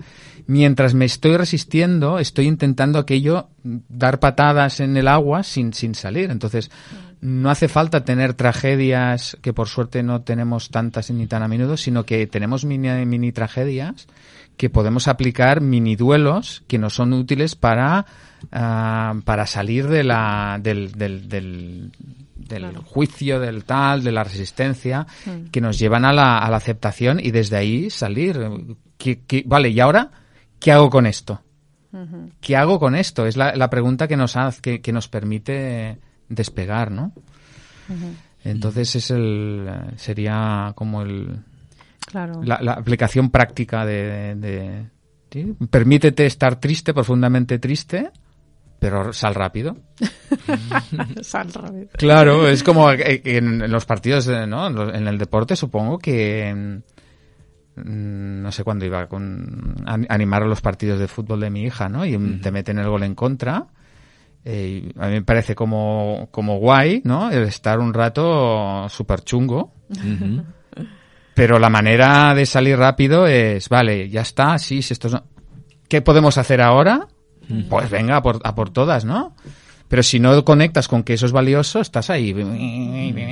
Mientras 0.48 0.94
me 0.94 1.06
estoy 1.06 1.38
resistiendo, 1.38 2.20
estoy 2.20 2.48
intentando 2.48 3.00
aquello, 3.00 3.50
dar 3.64 4.20
patadas 4.20 4.80
en 4.80 4.96
el 4.98 5.08
agua 5.08 5.44
sin, 5.44 5.74
sin 5.74 5.96
salir. 5.96 6.30
Entonces, 6.30 6.70
no 7.22 7.50
hace 7.50 7.68
falta 7.68 8.06
tener 8.06 8.34
tragedias, 8.34 9.38
que 9.42 9.54
por 9.54 9.68
suerte 9.68 10.04
no 10.04 10.22
tenemos 10.22 10.70
tantas 10.70 11.10
ni 11.10 11.26
tan 11.26 11.42
a 11.42 11.48
menudo, 11.48 11.78
sino 11.78 12.06
que 12.06 12.28
tenemos 12.28 12.66
mini, 12.66 13.06
mini 13.06 13.32
tragedias 13.32 14.08
que 14.58 14.70
podemos 14.70 15.08
aplicar 15.08 15.62
mini 15.62 15.96
duelos 15.96 16.64
que 16.68 16.78
nos 16.78 16.96
son 16.96 17.14
útiles 17.14 17.56
para, 17.56 18.06
ah, 18.52 19.16
para 19.26 19.48
salir 19.48 19.88
de 19.88 20.04
la, 20.04 20.60
del, 20.62 20.92
del, 20.94 21.28
del, 21.28 21.92
del 22.36 22.64
Claro. 22.64 22.84
juicio, 22.84 23.40
del 23.40 23.64
tal, 23.64 24.04
de 24.04 24.12
la 24.12 24.24
resistencia, 24.24 25.08
Mm. 25.26 25.46
que 25.52 25.62
nos 25.62 25.80
llevan 25.80 26.06
a 26.06 26.14
la, 26.14 26.38
a 26.40 26.50
la 26.50 26.58
aceptación 26.58 27.20
y 27.20 27.32
desde 27.32 27.58
ahí 27.58 27.90
salir. 27.90 28.40
¿Qué- 28.98 29.22
qué- 29.26 29.44
vale, 29.46 29.70
¿y 29.70 29.80
ahora 29.80 30.12
qué 30.60 30.72
hago 30.72 30.90
con 30.90 31.06
esto? 31.06 31.42
¿Qué 32.42 32.58
hago 32.58 32.78
con 32.78 32.94
esto? 32.94 33.26
Es 33.26 33.38
la, 33.38 33.56
la 33.56 33.70
pregunta 33.70 34.08
que 34.08 34.18
nos 34.18 34.36
hace, 34.36 34.62
que, 34.62 34.82
que 34.82 34.92
nos 34.92 35.08
permite 35.08 35.98
despegar, 36.28 36.92
¿no? 36.92 37.14
Entonces 38.44 38.96
es 38.96 39.12
el, 39.12 39.70
sería 39.96 40.74
como 40.76 41.02
el, 41.04 41.40
Claro. 42.06 42.44
la, 42.44 42.60
la 42.62 42.74
aplicación 42.74 43.30
práctica 43.32 43.86
de, 43.86 44.36
de- 44.36 44.86
¿sí? 45.32 45.56
permítete 45.70 46.26
estar 46.26 46.60
triste, 46.60 46.94
profundamente 46.94 47.58
triste, 47.60 48.12
pero 48.80 49.14
sal 49.14 49.36
rápido. 49.36 49.78
Sal 51.22 51.52
rápido. 51.54 51.88
Claro, 51.98 52.48
es 52.48 52.64
como 52.64 52.92
eh, 52.92 53.22
en, 53.26 53.62
en 53.62 53.72
los 53.72 53.86
partidos, 53.86 54.26
de- 54.26 54.46
¿no? 54.48 54.68
En 54.94 55.08
el 55.08 55.18
deporte 55.18 55.56
supongo 55.56 55.98
que 55.98 56.54
mm, 56.54 56.82
no 58.42 58.52
sé 58.52 58.64
cuándo 58.64 58.86
iba 58.86 59.08
con 59.08 59.76
a- 59.86 59.98
animar 60.14 60.44
a 60.44 60.48
los 60.48 60.62
partidos 60.62 61.00
de 61.00 61.08
fútbol 61.08 61.40
de 61.42 61.50
mi 61.50 61.64
hija, 61.64 61.90
¿no? 61.90 62.06
Y 62.06 62.18
te 62.42 62.52
meten 62.52 62.80
el 62.80 62.90
gol 62.90 63.04
en 63.04 63.16
contra. 63.16 63.68
Eh, 64.44 64.92
a 65.00 65.08
mí 65.08 65.14
me 65.14 65.22
parece 65.24 65.56
como, 65.56 66.28
como 66.32 66.60
guay, 66.60 67.02
¿no? 67.04 67.32
El 67.32 67.44
estar 67.44 67.80
un 67.80 67.94
rato 67.94 68.88
súper 68.90 69.22
chungo. 69.22 69.74
Pero 71.34 71.60
la 71.60 71.70
manera 71.70 72.34
de 72.36 72.46
salir 72.46 72.78
rápido 72.78 73.26
es, 73.28 73.68
vale, 73.70 74.08
ya 74.10 74.22
está, 74.22 74.58
sí, 74.58 74.82
si 74.82 74.94
esto 74.94 75.08
es... 75.10 75.16
¿Qué 75.90 76.02
podemos 76.02 76.38
hacer 76.38 76.62
ahora? 76.62 77.08
Pues 77.70 77.90
venga, 77.90 78.18
a 78.18 78.22
por, 78.24 78.40
a 78.44 78.56
por 78.56 78.70
todas, 78.70 79.06
¿no? 79.06 79.34
Pero 79.88 80.02
si 80.02 80.20
no 80.20 80.44
conectas 80.44 80.88
con 80.88 81.04
que 81.04 81.14
eso 81.14 81.28
es 81.28 81.32
valioso, 81.32 81.80
estás 81.80 82.10
ahí. 82.10 82.34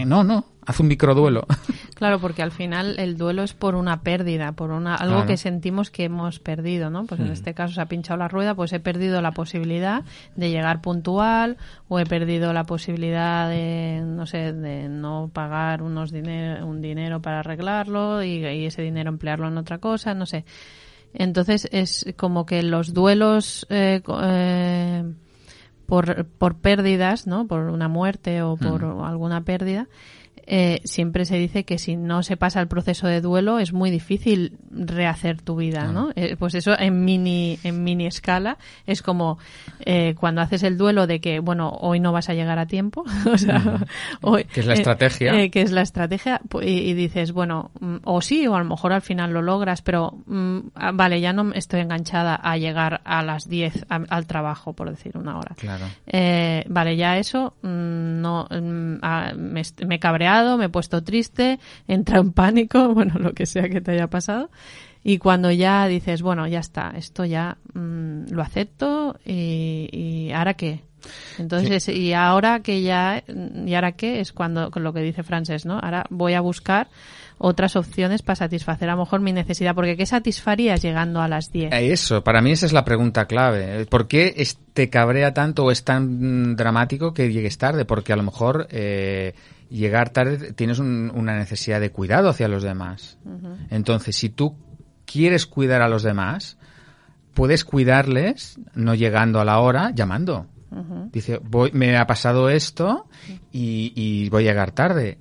No, 0.06 0.24
no, 0.24 0.46
haz 0.66 0.80
un 0.80 0.88
microduelo. 0.88 1.46
Claro, 1.96 2.20
porque 2.20 2.42
al 2.42 2.52
final 2.52 3.00
el 3.00 3.16
duelo 3.18 3.44
es 3.44 3.54
por 3.54 3.76
una 3.76 4.02
pérdida, 4.02 4.52
por 4.52 4.72
una 4.72 4.96
algo 4.96 5.14
Claro. 5.16 5.28
que 5.28 5.38
sentimos 5.38 5.90
que 5.90 6.04
hemos 6.06 6.40
perdido, 6.40 6.90
¿no? 6.90 7.06
Pues 7.06 7.22
en 7.22 7.28
este 7.28 7.54
caso 7.54 7.76
se 7.76 7.80
ha 7.82 7.86
pinchado 7.86 8.18
la 8.18 8.28
rueda, 8.28 8.56
pues 8.56 8.74
he 8.74 8.82
perdido 8.82 9.22
la 9.22 9.32
posibilidad 9.32 10.04
de 10.36 10.50
llegar 10.50 10.82
puntual 10.82 11.56
o 11.88 12.00
he 12.00 12.06
perdido 12.06 12.52
la 12.52 12.66
posibilidad 12.66 13.48
de, 13.48 14.02
no 14.06 14.26
sé, 14.26 14.52
de 14.52 14.90
no 14.90 15.30
pagar 15.32 15.82
unos 15.82 16.12
un 16.12 16.82
dinero 16.82 17.22
para 17.22 17.40
arreglarlo 17.40 18.22
y, 18.22 18.46
y 18.46 18.66
ese 18.66 18.82
dinero 18.82 19.10
emplearlo 19.10 19.48
en 19.48 19.58
otra 19.58 19.78
cosa, 19.78 20.14
no 20.14 20.26
sé. 20.26 20.44
Entonces 21.14 21.68
es 21.72 22.06
como 22.18 22.46
que 22.46 22.64
los 22.64 22.94
duelos 22.94 23.68
eh, 23.70 24.02
eh, 24.24 25.04
por, 25.86 26.26
por 26.26 26.56
pérdidas, 26.56 27.28
¿no? 27.28 27.48
Por 27.48 27.62
una 27.70 27.88
muerte 27.88 28.42
o 28.42 28.58
por 28.58 28.84
alguna 28.84 29.44
pérdida, 29.44 29.88
eh, 30.46 30.82
siempre 30.84 31.26
se 31.26 31.38
dice 31.38 31.64
que 31.64 31.78
si 31.78 31.96
no 31.96 32.22
se 32.24 32.36
pasa 32.36 32.60
el 32.60 32.68
proceso 32.68 33.08
de 33.08 33.22
duelo 33.22 33.60
es 33.60 33.72
muy 33.72 33.92
difícil 33.92 34.58
rehacer 34.76 35.42
tu 35.42 35.56
vida, 35.56 35.88
¿no? 35.92 36.10
Eh, 36.16 36.36
pues 36.38 36.56
eso 36.56 36.78
en 36.78 37.06
mini 37.06 37.60
en 37.64 37.84
mini 37.84 38.06
escala 38.08 38.58
es 38.86 39.02
como 39.02 39.38
eh, 39.86 40.16
cuando 40.20 40.42
haces 40.42 40.64
el 40.64 40.78
duelo 40.78 41.08
de 41.08 41.20
que 41.22 41.40
bueno 41.40 41.70
hoy 41.82 42.00
no 42.00 42.12
vas 42.12 42.30
a 42.30 42.34
llegar 42.34 42.60
a 42.60 42.66
tiempo, 42.66 43.04
o 43.32 43.38
sea, 43.38 43.86
hoy- 44.22 44.46
Que 44.46 44.62
es 44.62 44.66
la 44.66 44.74
eh, 44.74 44.78
estrategia. 44.78 45.34
eh, 45.42 45.52
que 45.52 45.62
es 45.62 45.72
la 45.72 45.82
estrategia 45.82 46.42
pu- 46.48 46.64
y, 46.66 46.90
y 46.90 46.94
dices 46.94 47.32
bueno 47.32 47.72
mm, 47.80 47.98
o 48.04 48.22
sí 48.22 48.48
o 48.48 48.56
a 48.56 48.60
lo 48.60 48.66
mejor 48.66 48.94
al 48.94 49.02
final 49.02 49.32
lo 49.32 49.42
logras, 49.42 49.82
pero 49.82 50.18
mm, 50.26 50.60
ah, 50.76 50.92
vale 50.94 51.22
ya 51.22 51.34
no 51.34 51.54
estoy 51.54 51.82
enganchada 51.82 52.36
a 52.36 52.58
llegar 52.58 53.02
a 53.06 53.24
las 53.24 53.48
10 53.48 53.86
a- 53.90 54.02
al 54.10 54.26
trabajo 54.28 54.74
por 54.74 54.90
decir 54.90 55.18
una 55.18 55.38
hora. 55.38 55.56
Claro. 55.58 55.86
Eh, 56.08 56.64
vale, 56.70 56.96
ya 56.98 57.18
eso, 57.18 57.54
mm, 57.62 58.22
no, 58.22 58.48
mm, 58.50 58.96
ah, 59.02 59.34
me, 59.36 59.62
me 59.88 59.96
he 59.96 60.00
cabreado, 60.00 60.58
me 60.58 60.66
he 60.66 60.70
puesto 60.70 61.04
triste, 61.04 61.60
he 61.88 61.94
entrado 61.94 62.24
en 62.24 62.32
pánico, 62.34 62.90
bueno, 62.94 63.16
lo 63.20 63.34
que 63.34 63.46
sea 63.46 63.70
que 63.70 63.82
te 63.82 63.92
haya 63.92 64.08
pasado. 64.08 64.50
Y 65.04 65.18
cuando 65.18 65.52
ya 65.52 65.88
dices, 65.88 66.22
bueno, 66.22 66.48
ya 66.48 66.60
está, 66.60 66.94
esto 66.96 67.26
ya 67.26 67.58
mm, 67.74 68.32
lo 68.32 68.42
acepto 68.42 69.18
y, 69.26 69.90
y 69.92 70.32
¿ahora 70.32 70.54
qué? 70.54 70.82
Entonces, 71.38 71.90
y 71.90 72.14
ahora 72.14 72.62
que 72.62 72.82
ya, 72.82 73.24
¿y 73.66 73.74
ahora 73.76 73.92
qué? 73.92 74.22
Es 74.22 74.32
cuando, 74.32 74.72
con 74.72 74.84
lo 74.84 74.94
que 74.94 75.02
dice 75.02 75.24
Frances, 75.24 75.66
¿no? 75.66 75.78
Ahora 75.80 76.06
voy 76.10 76.34
a 76.34 76.40
buscar 76.42 76.88
otras 77.40 77.76
opciones 77.76 78.22
para 78.22 78.38
satisfacer 78.38 78.88
a 78.90 78.94
lo 78.94 79.00
mejor 79.00 79.20
mi 79.20 79.34
necesidad, 79.34 79.76
porque 79.76 79.98
¿qué 79.98 80.06
satisfarías 80.06 80.82
llegando 80.82 81.20
a 81.22 81.28
las 81.28 81.52
10? 81.52 81.74
Eh, 81.74 81.92
Eso, 81.92 82.24
para 82.24 82.42
mí 82.42 82.52
esa 82.52 82.66
es 82.66 82.72
la 82.72 82.86
pregunta 82.86 83.26
clave. 83.26 83.86
¿Por 83.88 84.08
qué 84.08 84.34
es- 84.38 84.58
te 84.74 84.90
cabrea 84.90 85.34
tanto 85.34 85.66
o 85.66 85.72
es 85.72 85.84
tan 85.84 86.52
mm, 86.52 86.56
dramático 86.56 87.14
que 87.14 87.34
llegues 87.34 87.58
tarde? 87.58 87.84
Porque 87.84 88.14
a 88.14 88.16
lo 88.16 88.24
mejor 88.24 88.68
eh, 88.72 89.34
llegar 89.70 90.12
tarde 90.12 90.54
tienes 90.54 90.80
un- 90.80 91.12
una 91.14 91.36
necesidad 91.38 91.82
de 91.82 91.90
cuidado 91.92 92.30
hacia 92.30 92.48
los 92.48 92.64
demás. 92.64 93.18
Entonces, 93.70 94.16
si 94.16 94.30
tú 94.30 94.56
quieres 95.06 95.46
cuidar 95.46 95.82
a 95.82 95.90
los 95.90 96.04
demás, 96.04 96.58
puedes 97.34 97.66
cuidarles 97.66 98.60
no 98.74 98.96
llegando 98.96 99.40
a 99.40 99.46
la 99.46 99.60
hora, 99.60 99.92
llamando. 99.94 100.48
Dice, 101.12 101.40
voy, 101.44 101.70
me 101.72 101.96
ha 101.98 102.08
pasado 102.08 102.50
esto 102.50 103.08
y, 103.52 103.94
y 103.96 104.30
voy 104.30 104.48
a 104.48 104.52
llegar 104.52 104.72
tarde. 104.72 105.20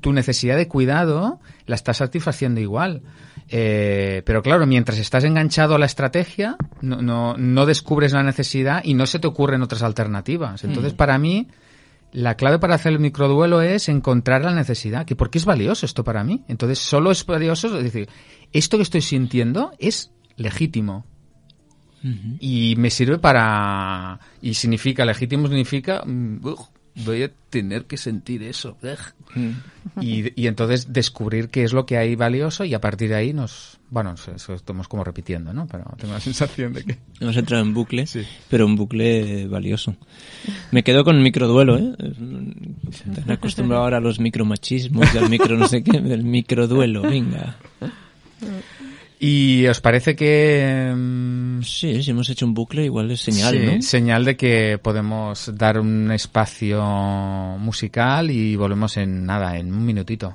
Tu 0.00 0.12
necesidad 0.12 0.56
de 0.56 0.66
cuidado 0.66 1.38
la 1.66 1.76
estás 1.76 1.98
satisfaciendo 1.98 2.60
igual. 2.60 3.02
Eh, 3.50 4.22
pero 4.26 4.42
claro, 4.42 4.66
mientras 4.66 4.98
estás 4.98 5.24
enganchado 5.24 5.74
a 5.74 5.78
la 5.78 5.86
estrategia, 5.86 6.56
no, 6.80 7.00
no, 7.00 7.36
no 7.36 7.66
descubres 7.66 8.12
la 8.12 8.22
necesidad 8.22 8.82
y 8.84 8.94
no 8.94 9.06
se 9.06 9.18
te 9.18 9.26
ocurren 9.26 9.62
otras 9.62 9.82
alternativas. 9.82 10.64
Entonces, 10.64 10.92
para 10.92 11.18
mí, 11.18 11.48
la 12.12 12.34
clave 12.36 12.58
para 12.58 12.74
hacer 12.74 12.92
el 12.92 13.00
microduelo 13.00 13.62
es 13.62 13.88
encontrar 13.88 14.44
la 14.44 14.54
necesidad. 14.54 15.06
Que 15.06 15.16
¿Por 15.16 15.30
qué 15.30 15.38
es 15.38 15.44
valioso 15.44 15.86
esto 15.86 16.04
para 16.04 16.24
mí? 16.24 16.44
Entonces, 16.48 16.78
solo 16.78 17.10
es 17.10 17.24
valioso, 17.24 17.78
es 17.78 17.84
decir, 17.84 18.08
esto 18.52 18.76
que 18.76 18.82
estoy 18.82 19.02
sintiendo 19.02 19.72
es 19.78 20.10
legítimo 20.36 21.04
y 22.40 22.74
me 22.76 22.90
sirve 22.90 23.18
para 23.18 24.20
y 24.40 24.54
significa 24.54 25.04
legítimo 25.04 25.48
significa 25.48 26.04
mm, 26.06 26.38
voy 27.04 27.22
a 27.24 27.30
tener 27.50 27.86
que 27.86 27.96
sentir 27.96 28.42
eso 28.44 28.76
ugh. 28.82 29.52
y, 30.00 30.40
y 30.40 30.46
entonces 30.46 30.92
descubrir 30.92 31.48
qué 31.48 31.64
es 31.64 31.72
lo 31.72 31.86
que 31.86 31.96
hay 31.96 32.14
valioso 32.14 32.64
y 32.64 32.74
a 32.74 32.80
partir 32.80 33.08
de 33.08 33.16
ahí 33.16 33.32
nos 33.32 33.78
bueno 33.90 34.14
eso, 34.14 34.54
estamos 34.54 34.86
como 34.86 35.02
repitiendo 35.02 35.52
no 35.52 35.66
pero 35.66 35.84
tengo 35.98 36.14
la 36.14 36.20
sensación 36.20 36.72
de 36.72 36.84
que 36.84 36.98
Hemos 37.20 37.36
entrado 37.36 37.64
en 37.64 37.74
bucle, 37.74 38.04
pero 38.48 38.64
un 38.64 38.76
bucle 38.76 39.48
valioso. 39.48 39.96
Me 40.70 40.84
quedo 40.84 41.02
con 41.02 41.20
microduelo, 41.20 41.78
¿eh? 41.78 41.96
Me 43.26 43.32
he 43.32 43.32
acostumbrado 43.32 43.82
ahora 43.82 43.96
a 43.96 44.00
los 44.00 44.20
micromachismos, 44.20 45.16
al 45.16 45.28
micro 45.28 45.56
no 45.56 45.66
sé 45.66 45.82
qué, 45.82 46.00
del 46.00 46.22
microduelo, 46.22 47.02
venga. 47.02 47.56
¿Y 49.20 49.66
os 49.66 49.80
parece 49.80 50.14
que... 50.14 50.92
mm, 50.94 51.62
Sí, 51.62 52.02
si 52.02 52.10
hemos 52.12 52.28
hecho 52.30 52.46
un 52.46 52.54
bucle, 52.54 52.84
igual 52.84 53.10
es 53.10 53.20
señal, 53.20 53.54
sí, 53.54 53.66
¿no? 53.66 53.82
señal 53.82 54.24
de 54.24 54.36
que 54.36 54.78
podemos 54.80 55.50
dar 55.56 55.80
un 55.80 56.10
espacio 56.12 56.80
musical 57.58 58.30
y 58.30 58.54
volvemos 58.54 58.96
en 58.96 59.26
nada, 59.26 59.58
en 59.58 59.72
un 59.72 59.84
minutito. 59.84 60.34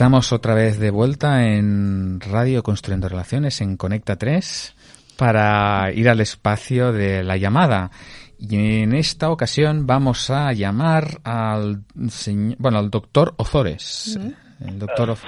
Estamos 0.00 0.32
otra 0.32 0.54
vez 0.54 0.78
de 0.78 0.90
vuelta 0.90 1.44
en 1.46 2.20
Radio 2.20 2.62
Construyendo 2.62 3.06
Relaciones 3.06 3.60
en 3.60 3.76
Conecta 3.76 4.16
3 4.16 4.74
para 5.18 5.92
ir 5.92 6.08
al 6.08 6.22
espacio 6.22 6.90
de 6.90 7.22
la 7.22 7.36
llamada. 7.36 7.90
Y 8.38 8.80
en 8.80 8.94
esta 8.94 9.30
ocasión 9.30 9.86
vamos 9.86 10.30
a 10.30 10.54
llamar 10.54 11.20
al 11.22 11.82
señor, 12.08 12.56
bueno, 12.58 12.78
al 12.78 12.88
doctor 12.88 13.34
Ozores. 13.36 14.18
El 14.66 14.78
doctor, 14.78 15.10
Oz-. 15.10 15.22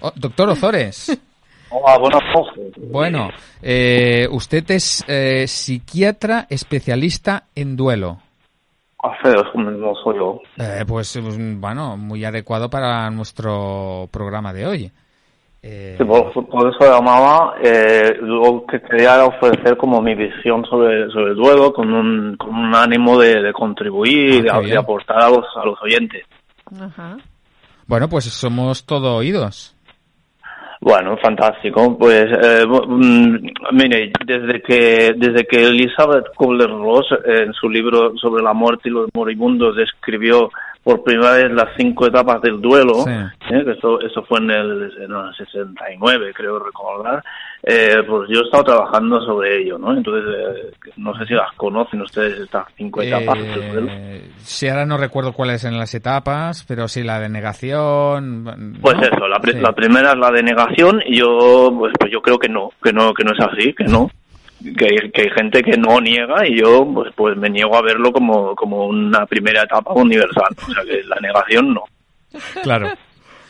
Oh, 0.00 0.12
doctor 0.14 0.48
Ozores. 0.50 1.20
Hola, 1.70 1.98
buenas 1.98 2.22
noches. 2.36 2.72
Bueno, 2.92 3.30
eh, 3.60 4.28
usted 4.30 4.70
es 4.70 5.04
eh, 5.08 5.48
psiquiatra 5.48 6.46
especialista 6.48 7.46
en 7.56 7.74
duelo. 7.74 8.20
Hace 9.04 9.36
es 9.36 9.44
como 9.52 9.70
no 9.70 9.94
soy 10.02 10.16
yo. 10.16 10.40
Eh, 10.56 10.82
pues 10.86 11.14
mm, 11.20 11.60
bueno, 11.60 11.96
muy 11.98 12.24
adecuado 12.24 12.70
para 12.70 13.10
nuestro 13.10 14.08
programa 14.10 14.52
de 14.54 14.66
hoy. 14.66 14.90
Eh, 15.62 15.96
Sí, 15.98 16.04
por, 16.04 16.32
por 16.48 16.74
eso 16.74 16.90
llamaba. 16.90 17.54
Eh, 17.62 18.16
lo 18.20 18.64
que 18.66 18.80
quería 18.80 19.14
era 19.16 19.26
ofrecer 19.26 19.76
como 19.76 20.00
mi 20.00 20.14
visión 20.14 20.64
sobre, 20.64 21.10
sobre 21.10 21.32
el 21.32 21.36
duelo 21.36 21.72
con 21.72 21.92
un, 21.92 22.36
con 22.36 22.54
un 22.54 22.74
ánimo 22.74 23.18
de, 23.18 23.42
de 23.42 23.52
contribuir 23.52 24.46
Ah, 24.50 24.60
y 24.62 24.64
de, 24.66 24.70
de 24.72 24.78
aportar 24.78 25.22
a 25.22 25.28
los, 25.28 25.44
a 25.54 25.64
los 25.66 25.78
oyentes. 25.82 26.24
Ajá. 26.80 27.18
Bueno, 27.86 28.08
pues 28.08 28.24
somos 28.24 28.86
todo 28.86 29.16
oídos. 29.16 29.73
Bueno, 30.84 31.16
fantástico. 31.16 31.96
Pues, 31.96 32.26
eh, 32.26 32.66
mm, 32.66 33.36
mire, 33.72 34.12
desde 34.26 34.60
que, 34.60 35.14
desde 35.16 35.46
que 35.46 35.64
Elizabeth 35.64 36.26
Kubler-Ross 36.36 37.06
en 37.24 37.54
su 37.54 37.70
libro 37.70 38.14
sobre 38.18 38.44
la 38.44 38.52
muerte 38.52 38.90
y 38.90 38.92
los 38.92 39.08
moribundos 39.14 39.76
describió 39.76 40.50
por 40.84 41.02
primera 41.02 41.32
vez 41.32 41.50
las 41.50 41.70
cinco 41.76 42.06
etapas 42.06 42.40
del 42.42 42.60
duelo, 42.60 42.94
Sí. 43.04 43.10
eh, 43.10 43.64
que 43.64 43.72
eso, 43.72 43.98
eso 44.00 44.22
fue 44.24 44.38
en 44.38 44.50
el, 44.50 44.92
en 45.00 45.10
el 45.12 45.34
69, 45.36 46.32
creo 46.34 46.58
recordar, 46.58 47.24
eh, 47.62 48.02
pues 48.06 48.28
yo 48.30 48.40
he 48.40 48.44
estado 48.44 48.64
trabajando 48.64 49.18
sobre 49.24 49.62
ello, 49.62 49.78
¿no? 49.78 49.92
Entonces, 49.96 50.24
eh, 50.36 50.90
no 50.98 51.16
sé 51.18 51.24
si 51.24 51.32
las 51.34 51.50
conocen 51.56 52.02
ustedes 52.02 52.38
estas 52.38 52.66
cinco 52.76 53.00
etapas 53.00 53.38
del 53.38 53.72
duelo. 53.72 53.86
Eh, 53.90 54.30
sí, 54.36 54.68
ahora 54.68 54.84
no 54.84 54.98
recuerdo 54.98 55.32
cuáles 55.32 55.62
son 55.62 55.78
las 55.78 55.94
etapas, 55.94 56.64
pero 56.68 56.86
sí 56.86 57.02
la 57.02 57.18
de 57.18 57.30
negación. 57.30 58.44
¿no? 58.44 58.52
Pues 58.82 58.96
eso, 59.00 59.26
la, 59.26 59.40
Sí. 59.42 59.58
la 59.60 59.72
primera 59.72 60.10
es 60.12 60.18
la 60.18 60.30
de 60.30 60.42
negación 60.42 61.00
y 61.06 61.18
yo, 61.18 61.72
pues, 61.78 61.94
pues 61.98 62.12
yo 62.12 62.20
creo 62.20 62.38
que 62.38 62.48
no, 62.50 62.70
que 62.82 62.92
no, 62.92 63.14
que 63.14 63.24
no 63.24 63.32
es 63.32 63.40
así, 63.40 63.72
que 63.72 63.84
no. 63.84 64.10
Que 64.62 64.86
hay, 64.86 65.30
gente 65.30 65.62
que 65.62 65.76
no 65.76 66.00
niega 66.00 66.46
y 66.46 66.60
yo, 66.60 66.86
pues, 66.92 67.12
pues 67.14 67.36
me 67.36 67.50
niego 67.50 67.76
a 67.76 67.82
verlo 67.82 68.12
como, 68.12 68.54
como 68.54 68.86
una 68.86 69.26
primera 69.26 69.62
etapa 69.62 69.92
universal. 69.92 70.54
O 70.56 70.72
sea 70.72 70.84
que 70.84 71.02
la 71.04 71.16
negación 71.16 71.74
no. 71.74 71.84
Claro, 72.62 72.90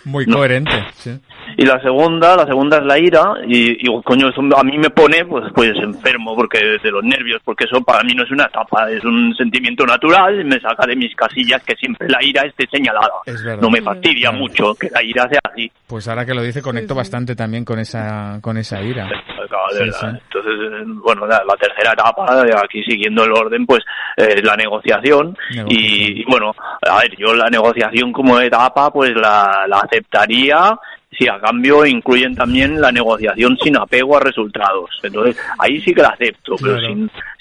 muy 0.04 0.26
No. 0.26 0.36
coherente. 0.38 0.72
sí. 0.94 1.18
Y 1.56 1.64
la 1.66 1.80
segunda, 1.82 2.34
la 2.36 2.46
segunda 2.46 2.78
es 2.78 2.84
la 2.84 2.98
ira 2.98 3.22
y, 3.46 3.86
y 3.86 4.02
coño, 4.02 4.28
eso 4.30 4.40
a 4.56 4.64
mí 4.64 4.76
me 4.78 4.90
pone 4.90 5.24
pues, 5.26 5.44
pues 5.54 5.72
enfermo 5.76 6.34
porque 6.34 6.58
de 6.82 6.90
los 6.90 7.04
nervios, 7.04 7.40
porque 7.44 7.64
eso 7.64 7.80
para 7.82 8.02
mí 8.02 8.12
no 8.14 8.24
es 8.24 8.30
una 8.32 8.46
etapa, 8.46 8.90
es 8.90 9.04
un 9.04 9.32
sentimiento 9.36 9.84
natural 9.86 10.40
y 10.40 10.44
me 10.44 10.58
saca 10.58 10.86
de 10.86 10.96
mis 10.96 11.14
casillas 11.14 11.62
que 11.62 11.74
siempre 11.76 12.08
la 12.08 12.18
ira 12.24 12.42
esté 12.42 12.66
señalada. 12.72 13.08
Es 13.26 13.42
verdad. 13.44 13.60
No 13.62 13.70
me 13.70 13.82
fastidia 13.82 14.30
Claro. 14.30 14.38
mucho 14.38 14.74
que 14.74 14.88
la 14.90 15.02
ira 15.02 15.28
sea 15.28 15.40
así. 15.52 15.70
Pues 15.86 16.08
ahora 16.08 16.24
que 16.24 16.34
lo 16.34 16.42
dice, 16.42 16.60
conecto 16.62 16.94
sí. 16.94 16.98
bastante 16.98 17.36
también 17.36 17.64
con 17.64 17.78
esa, 17.78 18.38
con 18.40 18.56
esa 18.56 18.82
ira. 18.82 19.06
Sí, 19.08 19.78
sí. 19.92 20.06
Entonces, 20.06 20.86
bueno, 21.04 21.26
la, 21.26 21.42
la 21.46 21.54
tercera 21.56 21.92
etapa, 21.92 22.26
aquí 22.64 22.82
siguiendo 22.84 23.24
el 23.24 23.32
orden, 23.32 23.66
pues 23.66 23.84
eh, 24.16 24.40
la 24.42 24.56
negociación. 24.56 25.36
Negociación. 25.54 25.66
Y, 25.68 26.22
y, 26.22 26.24
bueno, 26.24 26.52
a 26.82 26.98
ver, 27.00 27.14
yo 27.16 27.34
la 27.34 27.48
negociación 27.50 28.12
como 28.12 28.40
etapa, 28.40 28.90
pues 28.90 29.10
la, 29.14 29.66
la 29.68 29.80
aceptaría 29.94 30.78
si 31.16 31.28
a 31.28 31.38
cambio 31.38 31.86
incluyen 31.86 32.34
también 32.34 32.80
la 32.80 32.90
negociación 32.90 33.56
sin 33.62 33.76
apego 33.76 34.16
a 34.16 34.20
resultados. 34.20 34.90
Entonces, 35.02 35.38
ahí 35.58 35.80
sí 35.80 35.94
que 35.94 36.02
la 36.02 36.08
acepto, 36.08 36.56
pero 36.60 36.76
Claro. 36.78 36.94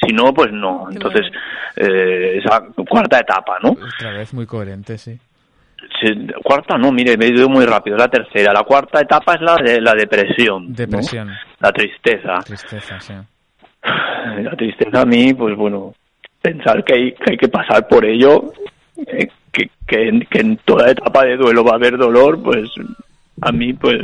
si 0.06 0.14
no, 0.14 0.32
pues 0.34 0.52
no. 0.52 0.88
Entonces, 0.92 1.24
eh, 1.78 2.38
esa 2.44 2.62
cuarta 2.88 3.20
etapa, 3.20 3.58
¿no? 3.64 3.72
Otra 3.72 4.12
vez 4.12 4.32
muy 4.34 4.46
coherente, 4.46 4.98
sí. 4.98 5.18
Sí, 6.02 6.28
cuarta 6.44 6.78
no, 6.78 6.92
mire, 6.92 7.18
me 7.18 7.26
he 7.26 7.30
ido 7.30 7.50
muy 7.50 7.66
rápido, 7.66 7.98
la 7.98 8.08
tercera. 8.08 8.54
La 8.54 8.64
cuarta 8.64 9.02
etapa 9.02 9.34
es 9.34 9.42
la 9.42 9.56
de 9.56 9.82
la 9.82 9.94
depresión. 9.94 10.70
¿no? 10.70 10.76
Depresión, 10.76 11.30
La 11.60 11.72
tristeza. 11.72 12.40
tristeza, 12.46 13.00
sí. 13.00 13.14
La 14.44 14.52
tristeza 14.56 15.02
a 15.02 15.06
mí, 15.06 15.34
pues 15.34 15.56
bueno, 15.58 15.94
pensar 16.42 16.84
que 16.84 16.94
hay 16.94 17.12
que, 17.14 17.32
hay 17.32 17.38
que 17.38 17.48
pasar 17.50 17.88
por 17.88 18.06
ello, 18.06 18.54
eh, 19.08 19.28
que, 19.54 19.70
que, 19.88 20.10
en, 20.10 20.20
que 20.26 20.40
en 20.40 20.58
toda 20.66 20.92
etapa 20.92 21.24
de 21.24 21.38
duelo 21.38 21.64
va 21.64 21.72
a 21.72 21.76
haber 21.76 21.98
dolor, 21.98 22.42
pues 22.44 22.70
a 23.42 23.52
mí, 23.54 23.72
pues 23.74 24.00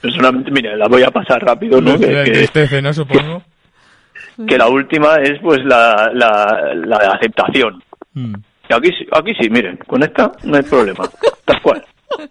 personalmente, 0.00 0.50
mira, 0.50 0.74
la 0.76 0.88
voy 0.88 1.02
a 1.04 1.10
pasar 1.12 1.44
rápido, 1.44 1.80
¿no? 1.80 1.96
Que, 1.98 2.06
que. 2.24 2.92
Supongo. 2.92 3.42
que 4.48 4.58
la 4.58 4.66
última 4.68 5.16
es 5.16 5.38
pues 5.40 5.64
la, 5.64 6.10
la, 6.12 6.72
la 6.74 6.96
aceptación. 7.12 7.82
Mm. 8.14 8.34
Y 8.68 8.72
aquí, 8.74 8.88
sí- 8.98 9.06
aquí 9.12 9.34
sí, 9.40 9.48
miren, 9.50 9.76
con 9.86 10.02
esta 10.02 10.32
no 10.44 10.56
hay 10.56 10.62
problema, 10.62 11.08
tal 11.44 11.62
cual. 11.62 11.84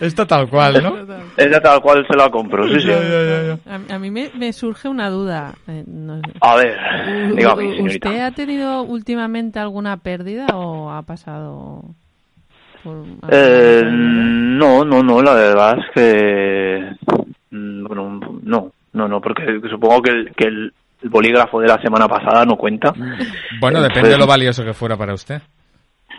Está 0.00 0.26
tal 0.26 0.48
cual, 0.48 0.82
¿no? 0.82 0.96
Esa 1.36 1.60
tal 1.60 1.80
cual 1.80 2.06
se 2.10 2.16
la 2.16 2.30
compro, 2.30 2.66
sí, 2.68 2.80
sí. 2.80 2.88
Ya, 2.88 3.00
ya, 3.02 3.22
ya, 3.22 3.42
ya. 3.42 3.72
A, 3.92 3.94
a 3.96 3.98
mí 3.98 4.10
me, 4.10 4.30
me 4.36 4.52
surge 4.52 4.88
una 4.88 5.08
duda. 5.10 5.54
eh, 5.68 5.84
no 5.86 6.16
sé. 6.20 6.32
A 6.40 6.56
ver, 6.56 6.76
dígame, 7.34 7.76
señorita. 7.76 8.08
¿Usted 8.08 8.20
ha 8.22 8.30
tenido 8.32 8.82
últimamente 8.82 9.58
alguna 9.58 9.96
pérdida 9.98 10.46
o 10.54 10.90
ha 10.90 11.02
pasado 11.02 11.82
por 12.84 13.04
Eh, 13.30 13.82
no, 13.86 14.84
no, 14.84 15.02
no, 15.02 15.22
la 15.22 15.34
verdad 15.34 15.76
es 15.78 15.84
que... 15.94 17.14
mm, 17.50 17.84
Bueno, 17.86 18.20
no, 18.42 18.70
no, 18.92 19.08
no, 19.08 19.20
porque 19.20 19.42
supongo 19.70 20.02
que 20.02 20.10
el, 20.10 20.32
que 20.36 20.44
el, 20.48 20.72
el 21.02 21.08
bolígrafo 21.08 21.60
de 21.60 21.68
la 21.68 21.80
semana 21.80 22.06
pasada 22.08 22.44
no 22.44 22.56
cuenta. 22.56 22.92
Bueno, 23.60 23.80
depende 23.82 24.10
de 24.10 24.18
lo 24.18 24.26
valioso 24.26 24.64
que 24.64 24.72
fuera 24.74 24.96
para 24.96 25.14
usted. 25.14 25.40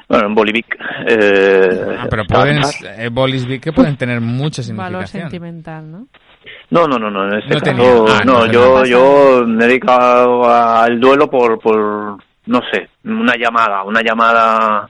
Bueno, 0.09 0.27
en 0.27 0.35
Bolivic... 0.35 0.77
Eh, 1.07 1.95
Ah, 1.99 2.07
pero 2.09 2.23
pueden, 2.25 2.61
eh, 2.97 3.09
bolis 3.11 3.45
vi 3.45 3.59
que 3.59 3.73
pueden 3.73 3.97
tener 3.97 4.21
mucha 4.21 4.61
Valor 4.61 5.05
significación. 5.07 5.21
sentimental, 5.23 5.91
¿no? 5.91 6.07
No, 6.69 6.87
no, 6.87 6.97
no, 6.97 7.09
no, 7.09 7.25
en 7.27 7.39
este 7.39 7.53
No 7.55 7.59
caso. 7.59 8.05
Ah, 8.09 8.21
no, 8.25 8.45
no, 8.45 8.51
yo, 8.51 8.85
yo 8.85 9.43
me 9.47 9.65
he 9.65 9.67
dedicado 9.67 10.45
al 10.49 10.99
duelo 10.99 11.29
por, 11.29 11.59
por, 11.59 12.17
no 12.45 12.61
sé, 12.71 12.89
una 13.03 13.33
llamada, 13.35 13.83
una 13.83 14.01
llamada, 14.01 14.87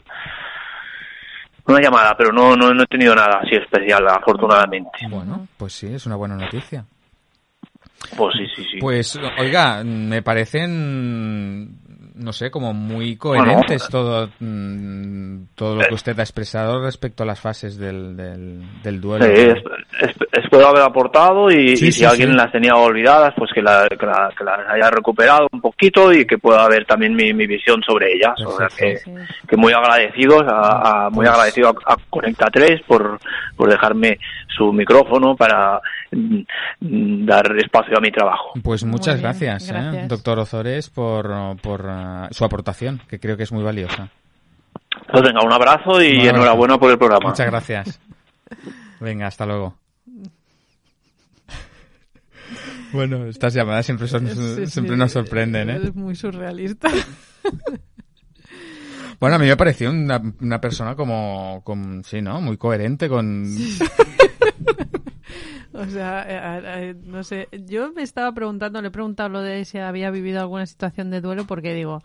una 1.65 1.80
llamada, 1.82 2.15
pero 2.17 2.32
no, 2.32 2.56
no, 2.56 2.73
no 2.73 2.84
he 2.84 2.88
tenido 2.88 3.15
nada 3.15 3.39
así 3.41 3.56
especial, 3.56 4.08
afortunadamente. 4.08 4.89
Bueno, 5.10 5.47
pues 5.58 5.73
sí, 5.73 5.88
es 5.88 6.06
una 6.06 6.15
buena 6.15 6.36
noticia. 6.36 6.86
Pues 8.15 8.36
sí, 8.38 8.45
sí, 8.56 8.63
sí. 8.71 8.77
Pues, 8.80 9.19
oiga, 9.39 9.84
me 9.84 10.21
parecen, 10.21 11.80
no 12.17 12.34
sé, 12.34 12.49
como 12.51 12.73
muy 12.73 13.15
coherentes 13.17 13.88
todo, 13.89 14.30
mm, 14.39 15.43
todo 15.56 15.75
lo 15.75 15.88
que 15.88 15.93
usted 15.93 16.17
ha 16.19 16.23
expresado 16.23 16.82
respecto 16.84 17.23
a 17.23 17.25
las 17.25 17.39
fases 17.39 17.77
del, 17.77 18.15
del, 18.17 18.62
del 18.84 19.01
duelo. 19.01 19.25
Sí, 19.25 19.32
es- 19.32 19.58
es- 20.10 20.15
espero 20.43 20.67
haber 20.67 20.84
aportado 20.84 21.49
y, 21.49 21.75
Sí, 21.77 21.88
y 21.88 21.91
sí, 21.91 21.99
si 21.99 22.06
alguien 22.06 22.32
sí. 22.32 22.36
las 22.36 22.51
tenía 22.51 22.75
olvidadas, 22.75 23.34
pues 23.38 23.51
que, 23.53 23.62
la- 23.62 23.88
que, 23.89 24.06
la- 24.06 24.32
que 24.38 24.43
las 24.43 24.60
haya 24.69 24.89
recuperado 24.89 25.47
un 25.51 25.62
poquito 25.62 26.12
y 26.13 26.25
que 26.25 26.38
pueda 26.38 26.67
ver 26.67 26.86
también 26.86 27.15
mi, 27.15 27.34
mi 27.34 27.47
visión 27.47 27.82
sobre 27.84 28.13
ellas. 28.13 28.34
O 28.45 28.58
sea 28.58 28.67
que, 28.67 28.93
Perfecto. 28.93 29.12
Sí. 29.41 29.47
que 29.47 29.58
muy 29.58 29.73
agradecidos, 29.73 30.43
a, 30.47 31.06
a- 31.06 31.10
muy 31.10 31.25
Pues- 31.25 31.30
agradecido 31.30 31.69
a, 31.69 31.93
a 31.93 31.97
Conecta 32.10 32.47
3 32.51 32.82
por, 32.88 33.19
por 33.56 33.69
dejarme 33.69 34.17
su 34.56 34.73
micrófono 34.73 35.36
para 35.36 35.80
mm, 36.12 37.25
dar 37.25 37.56
espacio 37.58 37.97
a 37.97 38.01
mi 38.01 38.10
trabajo. 38.12 38.53
Pues 38.63 38.84
muchas 38.84 39.15
Muy 39.15 39.21
bien, 39.21 39.23
gracias, 39.23 39.69
¿eh, 39.69 39.73
gracias. 39.73 40.08
doctor 40.08 40.39
Ozores, 40.39 40.89
por, 40.89 41.32
por 41.62 41.86
su 42.32 42.46
aportación, 42.46 43.02
que 43.08 43.20
creo 43.20 43.38
que 43.38 43.43
es 43.43 43.52
muy 43.52 43.63
valiosa. 43.63 44.10
Pues 45.12 45.24
venga, 45.24 45.41
un 45.43 45.52
abrazo 45.54 46.02
y 46.02 46.13
Un 46.13 46.20
abrazo. 46.20 46.36
enhorabuena 46.36 46.78
por 46.78 46.91
el 46.91 46.98
programa. 46.98 47.30
Muchas 47.30 47.48
gracias. 47.48 48.00
Venga, 49.00 49.28
hasta 49.28 49.46
luego. 49.46 49.76
Bueno, 52.93 53.26
estas 53.26 53.54
llamadas 53.54 53.86
siempre 53.86 54.08
son 54.08 54.26
Sí, 54.28 54.65
siempre 54.67 54.96
sí, 54.96 55.00
nos 55.00 55.12
sorprenden, 55.12 55.70
¿eh? 55.70 55.80
Es 55.84 55.96
muy 55.96 56.15
surrealista. 56.15 56.89
Bueno, 59.20 59.38
a 59.38 59.39
mí 59.39 59.48
me 59.48 59.58
pareció 59.58 59.89
una, 59.89 60.22
una 60.41 60.62
persona 60.62 60.96
como, 60.96 61.62
con, 61.63 62.04
sí, 62.04 62.22
¿no? 62.22 62.39
Muy 62.39 62.56
coherente 62.58 63.10
con... 63.10 63.46
O 65.86 65.86
sea, 65.86 66.26
eh, 66.28 66.90
eh, 66.90 66.96
no 67.04 67.24
sé, 67.24 67.50
yo 67.52 67.92
me 67.94 68.02
estaba 68.02 68.32
preguntando, 68.34 68.82
le 68.82 68.88
he 68.88 68.92
preguntado 68.92 69.30
lo 69.30 69.42
de 69.42 69.63
si 69.63 69.78
había 69.78 70.10
vivido 70.10 70.40
alguna 70.40 70.66
situación 70.66 71.12
de 71.12 71.22
duelo 71.22 71.46
porque 71.46 71.74
digo, 71.76 72.02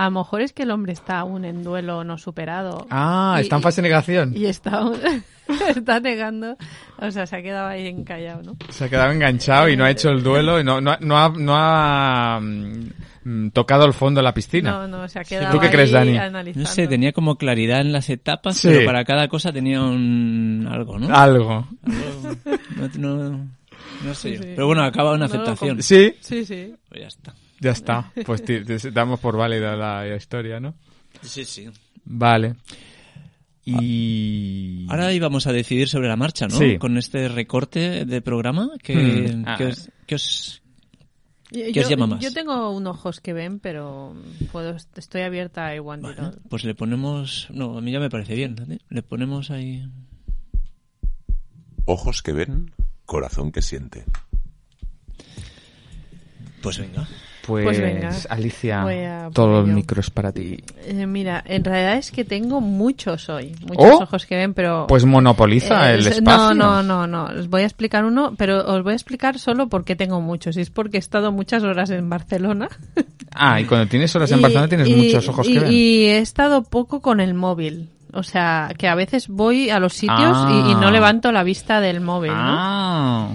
a 0.00 0.04
lo 0.04 0.10
mejor 0.12 0.40
es 0.42 0.52
que 0.52 0.62
el 0.62 0.70
hombre 0.70 0.92
está 0.92 1.18
aún 1.20 1.44
en 1.44 1.64
duelo 1.64 2.04
no 2.04 2.18
superado. 2.18 2.86
Ah, 2.90 3.36
Y- 3.38 3.42
está 3.42 3.56
en 3.56 3.62
fase 3.62 3.82
de 3.82 3.88
negación. 3.88 4.32
Y 4.36 4.46
está, 4.46 4.82
está 5.76 5.98
negando, 6.00 6.56
o 6.98 7.10
sea, 7.10 7.26
se 7.26 7.36
ha 7.36 7.42
quedado 7.42 7.66
ahí 7.68 7.86
encallado, 7.88 8.42
¿no? 8.42 8.56
Se 8.70 8.84
ha 8.84 8.88
quedado 8.88 9.10
enganchado 9.12 9.68
y 9.68 9.76
no 9.76 9.84
ha 9.84 9.90
hecho 9.90 10.10
el 10.10 10.22
duelo 10.22 10.60
y 10.60 10.64
no, 10.64 10.80
no, 10.80 10.92
ha- 10.92 10.98
no 11.00 11.18
ha, 11.18 11.28
no 11.30 11.52
ha 11.56 12.40
mm, 12.40 13.50
tocado 13.50 13.84
el 13.86 13.92
fondo 13.92 14.20
de 14.20 14.22
la 14.24 14.32
piscina. 14.34 14.70
No, 14.70 14.86
no, 14.88 15.08
se 15.08 15.18
ha 15.18 15.24
quedado 15.24 15.52
¿Tú 15.54 15.60
qué 15.60 15.68
crees, 15.70 15.92
ahí 15.94 16.06
Dani? 16.14 16.18
analizando. 16.18 16.68
No 16.68 16.74
sé, 16.74 16.86
tenía 16.86 17.12
como 17.12 17.36
claridad 17.36 17.80
en 17.80 17.92
las 17.92 18.08
etapas, 18.08 18.56
Sí. 18.56 18.68
pero 18.68 18.86
para 18.86 19.04
cada 19.04 19.26
cosa 19.28 19.52
tenía 19.52 19.82
un 19.82 20.68
algo, 20.70 20.98
¿no? 20.98 21.14
Algo. 21.14 21.66
Algo- 21.84 22.98
no, 22.98 23.16
no, 23.16 23.30
no 24.04 24.14
sé 24.14 24.30
Sí, 24.30 24.36
yo. 24.36 24.42
sí. 24.42 24.48
Pero 24.54 24.66
bueno, 24.68 24.84
acaba 24.84 25.12
una 25.12 25.24
aceptación. 25.26 25.82
Sí, 25.82 26.14
Sí, 26.20 26.44
sí. 26.44 26.72
Pues 26.88 27.00
ya 27.00 27.08
está. 27.08 27.34
Ya 27.60 27.72
está. 27.72 28.12
Pues 28.24 28.44
te- 28.44 28.62
damos 28.92 29.20
por 29.20 29.36
válida 29.36 29.76
la 29.76 30.14
historia, 30.16 30.60
¿no? 30.60 30.74
Sí, 31.22 31.44
sí. 31.44 31.68
Vale. 32.04 32.54
Y... 33.64 34.86
Ahora 34.88 35.12
íbamos 35.12 35.46
a 35.46 35.52
decidir 35.52 35.88
sobre 35.88 36.08
la 36.08 36.16
marcha, 36.16 36.48
¿no? 36.48 36.56
Sí. 36.58 36.78
Con 36.78 36.96
este 36.96 37.28
recorte 37.28 38.04
de 38.06 38.22
programa 38.22 38.70
que, 38.82 38.94
Hmm. 38.96 39.44
que 39.56 39.64
Ah. 39.64 39.68
os, 39.68 39.90
que 40.06 40.14
os- 40.14 40.62
Yo, 41.50 41.62
¿Qué 41.72 41.80
os 41.80 41.88
llama 41.88 42.06
más? 42.06 42.20
yo 42.20 42.30
tengo 42.32 42.70
un 42.70 42.86
ojos 42.86 43.20
que 43.20 43.32
ven, 43.32 43.58
pero 43.58 44.14
puedo, 44.52 44.76
estoy 44.96 45.22
abierta 45.22 45.66
a 45.66 45.74
igual. 45.74 46.02
Pues 46.50 46.64
le 46.64 46.74
ponemos... 46.74 47.48
No, 47.50 47.78
a 47.78 47.80
mí 47.80 47.90
ya 47.90 48.00
me 48.00 48.10
parece 48.10 48.34
bien. 48.34 48.80
Le 48.90 49.02
ponemos 49.02 49.50
ahí... 49.50 49.82
Ojos 51.86 52.22
que 52.22 52.32
ven, 52.34 52.70
corazón 53.06 53.50
que 53.50 53.62
siente. 53.62 54.04
Pues 56.62 56.78
venga. 56.78 57.08
Pues, 57.48 57.64
Pues 57.64 57.80
venga, 57.80 58.10
Alicia, 58.28 58.82
por 59.24 59.32
todo 59.32 59.60
el 59.60 59.68
micro 59.68 60.00
es 60.02 60.10
para 60.10 60.30
ti. 60.32 60.62
Eh, 60.84 61.06
mira, 61.06 61.42
en 61.46 61.64
realidad 61.64 61.96
es 61.96 62.10
que 62.10 62.24
tengo 62.24 62.60
muchos 62.60 63.28
hoy, 63.30 63.54
muchos 63.66 63.94
Oh, 64.00 64.02
ojos 64.02 64.26
que 64.26 64.36
ven, 64.36 64.52
pero... 64.52 64.86
Pues 64.86 65.06
monopoliza 65.06 65.90
Eh, 65.90 65.94
el 65.94 66.00
es- 66.06 66.18
espacio. 66.18 66.54
No, 66.54 66.82
no, 66.82 67.06
no, 67.06 67.06
no. 67.06 67.24
Os 67.40 67.48
voy 67.48 67.62
a 67.62 67.64
explicar 67.64 68.04
uno, 68.04 68.34
pero 68.36 68.64
os 68.66 68.82
voy 68.82 68.92
a 68.92 68.96
explicar 68.96 69.38
solo 69.38 69.68
porque 69.68 69.96
tengo 69.96 70.20
muchos. 70.20 70.58
Y 70.58 70.60
es 70.60 70.68
porque 70.70 70.98
he 70.98 71.00
estado 71.00 71.32
muchas 71.32 71.62
horas 71.62 71.90
en 71.90 72.08
Barcelona. 72.08 72.68
Ah, 73.40 73.60
y 73.60 73.66
cuando 73.66 73.86
tienes 73.86 74.16
horas 74.16 74.32
en 74.32 74.38
Y- 74.38 74.42
Barcelona 74.42 74.68
tienes 74.68 74.88
y- 74.88 74.94
muchos 74.94 75.28
ojos 75.28 75.46
y, 75.48 75.52
que 75.52 75.60
ven. 75.60 75.72
Y 75.72 76.04
he 76.06 76.18
estado 76.18 76.62
poco 76.64 77.00
con 77.00 77.20
el 77.20 77.34
móvil. 77.34 77.90
O 78.14 78.22
sea, 78.22 78.70
que 78.76 78.88
a 78.88 78.94
veces 78.94 79.28
voy 79.28 79.68
a 79.68 79.78
los 79.78 79.92
sitios 79.92 80.36
y, 80.50 80.70
y 80.70 80.74
no 80.74 80.88
Ah. 80.88 80.90
levanto 80.90 81.30
la 81.30 81.42
vista 81.42 81.78
del 81.80 82.00
móvil, 82.00 82.32
¿no? 82.32 82.36
Ah, 82.38 82.87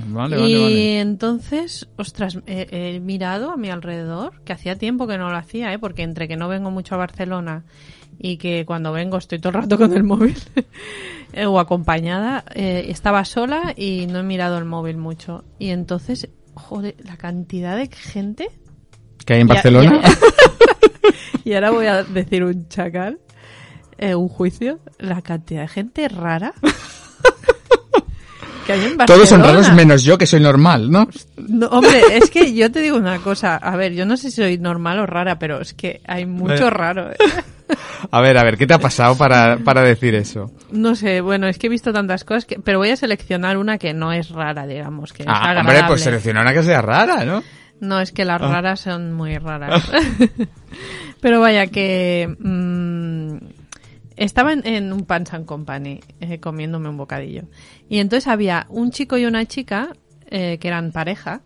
vale, 0.08 0.36
y 0.48 0.62
vale, 0.62 1.00
entonces, 1.00 1.88
ostras, 1.98 2.40
he, 2.46 2.68
he 2.72 3.00
mirado 3.00 3.52
a 3.52 3.58
mi 3.58 3.70
alrededor, 3.70 4.42
que 4.44 4.54
hacía 4.54 4.78
tiempo 4.78 5.08
que 5.08 5.18
no 5.18 5.30
lo 5.30 5.38
hacía, 5.38 5.74
¿eh? 5.74 5.80
porque 5.80 6.04
entre 6.04 6.28
que 6.28 6.38
no 6.38 6.48
vengo 6.48 6.72
mucho 6.72 6.96
a 6.96 6.98
Barcelona 6.98 7.66
y 8.20 8.38
que 8.38 8.66
cuando 8.66 8.92
vengo 8.92 9.18
estoy 9.18 9.40
todo 9.40 9.50
el 9.50 9.64
rato 9.64 9.78
con 9.78 9.94
el 9.94 10.04
móvil 10.04 10.38
eh, 11.34 11.46
o 11.46 11.60
acompañada, 11.60 12.44
eh, 12.54 12.86
estaba 12.90 13.26
sola 13.26 13.74
y 13.76 14.08
no 14.08 14.20
he 14.20 14.24
mirado 14.24 14.58
el 14.58 14.66
móvil 14.66 14.98
mucho. 14.98 15.44
Y 15.60 15.70
entonces, 15.70 16.30
joder, 16.54 16.96
la 17.04 17.18
cantidad 17.18 17.76
de 17.78 17.88
gente... 17.88 18.48
¿Que 19.26 19.36
hay 19.36 19.42
en 19.42 19.48
Barcelona? 19.48 20.02
y 21.44 21.54
ahora 21.54 21.72
voy 21.72 21.86
a 21.88 22.04
decir 22.04 22.44
un 22.44 22.68
chacal, 22.68 23.20
eh, 23.98 24.16
un 24.16 24.28
juicio, 24.28 24.80
la 25.00 25.22
cantidad 25.22 25.62
de 25.62 25.68
gente 25.68 26.08
rara. 26.08 26.54
que 28.66 28.74
hay 28.74 28.80
en 28.86 28.98
Barcelona. 28.98 29.06
Todos 29.06 29.30
son 29.30 29.44
raros 29.44 29.74
menos 29.74 30.04
yo, 30.04 30.18
que 30.18 30.26
soy 30.26 30.40
normal, 30.40 30.90
¿no? 30.92 31.08
No, 31.38 31.68
hombre, 31.68 32.02
es 32.18 32.30
que 32.30 32.54
yo 32.54 32.72
te 32.72 32.82
digo 32.82 32.98
una 32.98 33.20
cosa. 33.20 33.58
A 33.58 33.76
ver, 33.76 33.94
yo 33.94 34.06
no 34.06 34.18
sé 34.18 34.30
si 34.32 34.38
soy 34.42 34.58
normal 34.58 35.00
o 35.00 35.06
rara, 35.06 35.38
pero 35.40 35.62
es 35.62 35.74
que 35.74 36.02
hay 36.08 36.26
mucho 36.26 36.68
Eh. 36.68 36.70
raro. 36.70 37.12
¿eh? 37.12 37.16
A 38.12 38.22
ver, 38.22 38.38
a 38.38 38.44
ver, 38.44 38.58
¿qué 38.58 38.68
te 38.68 38.74
ha 38.74 38.80
pasado 38.80 39.18
para, 39.18 39.58
para 39.58 39.82
decir 39.82 40.14
eso? 40.16 40.52
No 40.72 40.96
sé, 40.96 41.22
bueno, 41.22 41.48
es 41.48 41.58
que 41.58 41.68
he 41.68 41.70
visto 41.70 41.92
tantas 41.94 42.24
cosas, 42.24 42.46
que, 42.46 42.60
pero 42.60 42.78
voy 42.80 42.90
a 42.90 42.96
seleccionar 42.98 43.58
una 43.58 43.78
que 43.78 43.94
no 43.94 44.12
es 44.12 44.30
rara, 44.30 44.68
digamos, 44.68 45.14
que 45.14 45.24
es 45.24 45.30
Ah, 45.30 45.40
hombre, 45.40 45.60
agradable. 45.60 45.88
pues 45.88 46.02
selecciona 46.04 46.42
una 46.42 46.54
que 46.54 46.64
sea 46.64 46.82
rara, 46.82 47.24
¿no? 47.26 47.42
No, 47.80 48.00
es 48.00 48.12
que 48.12 48.26
las 48.26 48.42
Ah. 48.42 48.48
raras 48.48 48.80
son 48.82 49.14
muy 49.14 49.38
raras. 49.38 49.84
pero 51.22 51.40
vaya 51.42 51.68
que... 51.68 52.34
mm, 52.40 53.38
estaba 54.18 54.54
en, 54.54 54.94
un 54.94 55.06
Pants 55.06 55.34
and 55.34 55.46
Company 55.46 56.00
eh, 56.20 56.40
comiéndome 56.40 56.90
un 56.90 56.98
bocadillo. 56.98 57.44
Y 57.90 58.00
entonces 58.00 58.28
había 58.28 58.68
un 58.70 58.92
chico 58.92 59.18
y 59.18 59.26
una 59.26 59.46
chica 59.46 59.94
eh, 60.28 60.58
que 60.60 60.68
eran 60.68 60.92
pareja. 60.92 61.42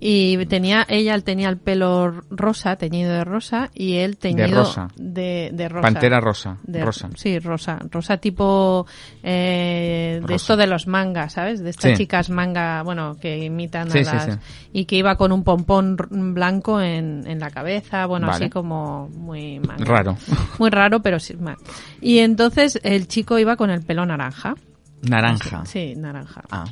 Y 0.00 0.44
tenía, 0.46 0.86
ella 0.88 1.18
tenía 1.20 1.48
el 1.48 1.56
pelo 1.58 2.10
rosa, 2.30 2.76
teñido 2.76 3.12
de 3.12 3.24
rosa, 3.24 3.70
y 3.74 3.94
él 3.96 4.16
teñido 4.16 4.60
rosa. 4.64 4.88
de, 4.96 5.50
de 5.52 5.68
rosa. 5.68 5.82
Pantera 5.82 6.20
rosa, 6.20 6.58
De- 6.62 6.84
rosa. 6.84 7.08
Sí, 7.16 7.38
rosa. 7.38 7.78
Rosa 7.90 8.16
tipo 8.18 8.86
eh, 9.22 10.20
de 10.26 10.34
esto 10.34 10.56
de 10.56 10.66
los 10.66 10.86
mangas, 10.86 11.32
¿sabes? 11.34 11.60
De 11.62 11.70
estas 11.70 11.92
Sí. 11.92 11.96
chicas 11.98 12.30
manga, 12.30 12.82
bueno, 12.82 13.16
que 13.20 13.38
imitan 13.44 13.90
Sí, 13.90 13.98
a 13.98 14.02
las... 14.14 14.24
sí. 14.24 14.30
Y 14.72 14.84
que 14.84 14.96
iba 14.96 15.16
con 15.16 15.32
un 15.32 15.42
pompón 15.44 15.96
blanco 16.10 16.80
en, 16.80 17.24
en 17.26 17.38
la 17.38 17.50
cabeza, 17.50 18.06
bueno, 18.06 18.26
Vale. 18.28 18.44
así 18.44 18.50
como 18.50 19.08
muy 19.08 19.58
manga. 19.60 19.84
Raro. 19.84 20.16
Muy 20.58 20.70
raro, 20.70 21.00
pero 21.00 21.18
sí. 21.18 21.34
mal. 21.36 21.56
Y 22.00 22.18
entonces 22.18 22.78
el 22.82 23.08
chico 23.08 23.38
iba 23.38 23.56
con 23.56 23.70
el 23.70 23.82
pelo 23.82 24.04
naranja. 24.06 24.54
Naranja. 25.02 25.64
Sí, 25.64 25.94
naranja. 25.96 26.42
Ah. 26.50 26.64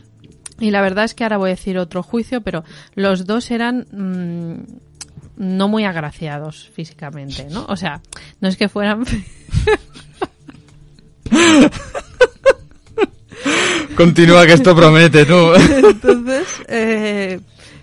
Y 0.58 0.70
la 0.70 0.80
verdad 0.80 1.04
es 1.04 1.14
que 1.14 1.24
ahora 1.24 1.36
voy 1.36 1.50
a 1.50 1.54
decir 1.54 1.78
otro 1.78 2.02
juicio, 2.02 2.40
pero 2.40 2.64
los 2.94 3.26
dos 3.26 3.50
eran 3.50 3.86
mm, 3.92 4.54
no 5.36 5.68
muy 5.68 5.84
agraciados 5.84 6.70
físicamente, 6.74 7.46
¿no? 7.50 7.66
O 7.68 7.76
sea, 7.76 8.00
no 8.40 8.48
es 8.48 8.57
que 8.57 8.68
fueran... 8.68 9.04
Continúa 13.96 14.46
que 14.46 14.52
esto 14.54 14.74
promete, 14.76 15.24
tú. 15.24 15.54
Entonces, 15.54 16.46
eh, 16.68 17.40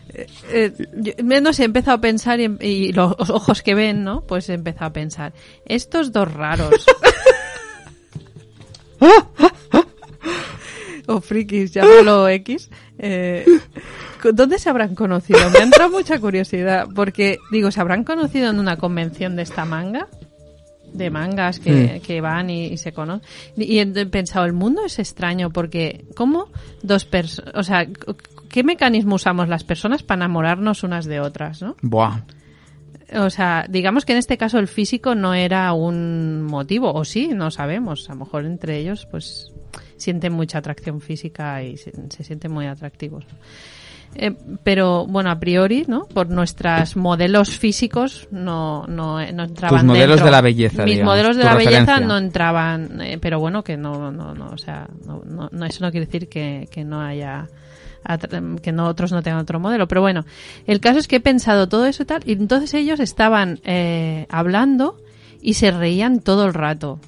eh, 0.09 0.27
eh, 0.49 0.71
yo- 0.97 1.13
me- 1.23 1.41
no 1.41 1.53
sé, 1.53 1.63
he 1.63 1.65
empezado 1.65 1.97
a 1.97 2.01
pensar 2.01 2.39
y, 2.39 2.55
y 2.61 2.91
los 2.93 3.13
ojos 3.29 3.61
que 3.63 3.73
ven, 3.73 4.03
¿no? 4.03 4.21
Pues 4.21 4.47
he 4.49 4.53
empezado 4.53 4.87
a 4.87 4.93
pensar, 4.93 5.33
estos 5.65 6.11
dos 6.11 6.31
raros. 6.31 6.85
o 11.07 11.21
frikis, 11.21 11.73
llámalo 11.73 12.27
X. 12.29 12.69
Eh, 12.97 13.45
¿Dónde 14.33 14.57
se 14.57 14.69
habrán 14.69 14.95
conocido? 14.95 15.39
Me 15.51 15.59
ha 15.59 15.63
entrado 15.63 15.91
mucha 15.91 16.19
curiosidad, 16.19 16.87
porque, 16.95 17.39
digo, 17.51 17.71
¿se 17.71 17.81
habrán 17.81 18.03
conocido 18.03 18.49
en 18.49 18.59
una 18.59 18.77
convención 18.77 19.35
de 19.35 19.43
esta 19.43 19.65
manga? 19.65 20.07
de 20.93 21.09
mangas 21.09 21.59
que, 21.59 22.01
que 22.05 22.21
van 22.21 22.49
y, 22.49 22.67
y 22.67 22.77
se 22.77 22.93
conocen. 22.93 23.27
Y 23.57 23.79
he 23.79 24.05
pensado, 24.05 24.45
el 24.45 24.53
mundo 24.53 24.85
es 24.85 24.99
extraño 24.99 25.49
porque, 25.49 26.05
¿cómo 26.15 26.49
dos 26.81 27.05
personas, 27.05 27.53
o 27.55 27.63
sea, 27.63 27.87
¿qué 28.49 28.63
mecanismo 28.63 29.15
usamos 29.15 29.49
las 29.49 29.63
personas 29.63 30.03
para 30.03 30.19
enamorarnos 30.19 30.83
unas 30.83 31.05
de 31.05 31.19
otras, 31.19 31.61
no? 31.61 31.75
Buah. 31.81 32.21
O 33.15 33.29
sea, 33.29 33.65
digamos 33.69 34.05
que 34.05 34.13
en 34.13 34.19
este 34.19 34.37
caso 34.37 34.59
el 34.59 34.67
físico 34.67 35.13
no 35.15 35.33
era 35.33 35.73
un 35.73 36.43
motivo, 36.43 36.93
o 36.93 37.05
sí, 37.05 37.29
no 37.29 37.51
sabemos. 37.51 38.09
A 38.09 38.13
lo 38.13 38.19
mejor 38.19 38.45
entre 38.45 38.77
ellos, 38.77 39.07
pues, 39.09 39.51
sienten 39.97 40.33
mucha 40.33 40.57
atracción 40.59 41.01
física 41.01 41.61
y 41.63 41.77
se, 41.77 41.91
se 42.09 42.23
sienten 42.23 42.51
muy 42.51 42.65
atractivos. 42.67 43.25
Eh, 44.15 44.31
pero 44.63 45.07
bueno, 45.07 45.31
a 45.31 45.39
priori, 45.39 45.85
¿no? 45.87 46.05
Por 46.05 46.29
nuestros 46.29 46.95
modelos 46.95 47.57
físicos 47.57 48.27
no, 48.29 48.85
no, 48.87 49.15
no 49.31 49.43
entraban 49.43 49.79
Tus 49.79 49.83
modelos 49.87 50.07
dentro. 50.17 50.25
de 50.25 50.31
la 50.31 50.41
belleza, 50.41 50.83
Mis 50.83 50.93
digamos, 50.93 51.13
modelos 51.13 51.35
de 51.37 51.43
la 51.43 51.55
belleza 51.55 51.99
no 51.99 52.17
entraban, 52.19 53.01
eh, 53.01 53.17
pero 53.19 53.39
bueno, 53.39 53.63
que 53.63 53.75
no, 53.75 54.11
no, 54.11 54.35
no, 54.35 54.49
o 54.51 54.57
sea, 54.59 54.87
no, 55.07 55.23
no, 55.25 55.49
no- 55.51 55.65
eso 55.65 55.83
no 55.83 55.89
quiere 55.89 56.05
decir 56.05 56.29
que, 56.29 56.67
que 56.71 56.83
no 56.83 57.01
haya 57.01 57.47
que 58.61 58.73
no 58.73 58.87
otros 58.87 59.13
no 59.13 59.23
tengan 59.23 59.39
otro 59.39 59.61
modelo, 59.61 59.87
pero 59.87 60.01
bueno, 60.01 60.25
el 60.67 60.81
caso 60.81 60.99
es 60.99 61.07
que 61.07 61.15
he 61.15 61.19
pensado 61.21 61.69
todo 61.69 61.85
eso 61.85 62.03
y 62.03 62.05
tal, 62.05 62.21
y 62.25 62.33
entonces 62.33 62.73
ellos 62.73 62.99
estaban 62.99 63.61
eh, 63.63 64.27
hablando 64.29 64.97
y 65.41 65.53
se 65.53 65.71
reían 65.71 66.19
todo 66.19 66.45
el 66.45 66.53
rato. 66.53 66.99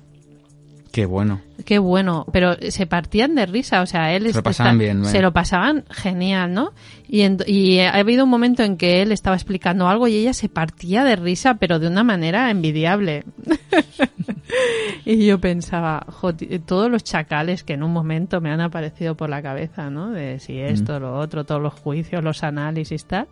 Qué 0.96 1.06
bueno. 1.06 1.42
Qué 1.66 1.78
bueno, 1.78 2.26
pero 2.32 2.54
se 2.70 2.86
partían 2.88 3.36
de 3.36 3.46
risa, 3.46 3.82
o 3.82 3.86
sea, 3.86 4.14
él 4.14 4.22
Se 4.22 4.28
lo 4.28 4.30
está- 4.30 4.42
pasaban 4.44 4.78
bien, 4.78 5.04
se 5.04 5.22
lo 5.22 5.34
pasaban 5.34 5.84
genial, 5.90 6.54
¿no? 6.54 6.72
Y, 7.06 7.22
en- 7.24 7.40
y 7.46 7.80
ha 7.80 7.96
habido 7.96 8.24
un 8.24 8.30
momento 8.30 8.64
en 8.64 8.78
que 8.78 9.02
él 9.02 9.12
estaba 9.12 9.36
explicando 9.36 9.90
algo 9.90 10.08
y 10.08 10.16
ella 10.16 10.34
se 10.34 10.48
partía 10.48 11.04
de 11.04 11.18
risa, 11.18 11.56
pero 11.56 11.80
de 11.80 11.88
una 11.90 12.06
manera 12.06 12.50
envidiable. 12.50 13.26
y 15.06 15.26
yo 15.26 15.40
pensaba, 15.42 16.06
"Jo, 16.10 16.34
ti- 16.34 16.60
todos 16.60 16.90
los 16.90 17.04
chacales 17.04 17.66
que 17.66 17.74
en 17.74 17.84
un 17.84 17.92
momento 17.92 18.40
me 18.40 18.52
han 18.52 18.62
aparecido 18.62 19.16
por 19.16 19.30
la 19.30 19.42
cabeza, 19.42 19.90
¿no? 19.90 20.12
De 20.12 20.40
si 20.40 20.58
esto, 20.60 20.98
lo 21.02 21.18
otro, 21.20 21.44
todos 21.44 21.62
los 21.62 21.74
juicios, 21.74 22.24
los 22.24 22.42
análisis, 22.44 23.04
tal. 23.06 23.28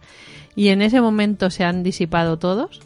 Y 0.56 0.68
en 0.68 0.82
ese 0.82 1.00
momento 1.00 1.50
se 1.50 1.64
han 1.64 1.82
disipado 1.82 2.38
todos. 2.38 2.82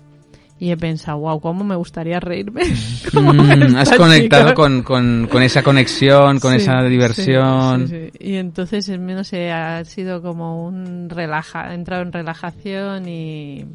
Y 0.60 0.72
he 0.72 0.78
pensado, 0.78 1.20
wow, 1.20 1.40
cómo 1.40 1.64
me 1.64 1.76
gustaría 1.76 2.20
reírme. 2.20 2.64
como 3.14 3.32
Mm, 3.34 3.52
esta 3.78 3.80
has 3.82 3.92
conectado 3.94 4.44
chica". 4.46 4.54
con, 4.56 4.82
con, 4.82 5.28
con 5.32 5.44
esa 5.44 5.62
conexión, 5.62 6.40
con 6.40 6.54
Sí, 6.54 6.58
esa 6.62 6.82
diversión. 6.84 7.88
sí, 7.88 7.96
sí, 7.96 8.10
sí. 8.12 8.26
Y 8.32 8.36
entonces, 8.38 8.90
no 8.90 9.24
sé, 9.24 9.52
ha 9.52 9.86
sido 9.86 10.22
como 10.24 10.66
un 10.66 11.10
relaja, 11.12 11.72
he 11.72 11.76
entrado 11.76 12.02
en 12.02 12.12
relajación 12.12 13.08
y, 13.08 13.66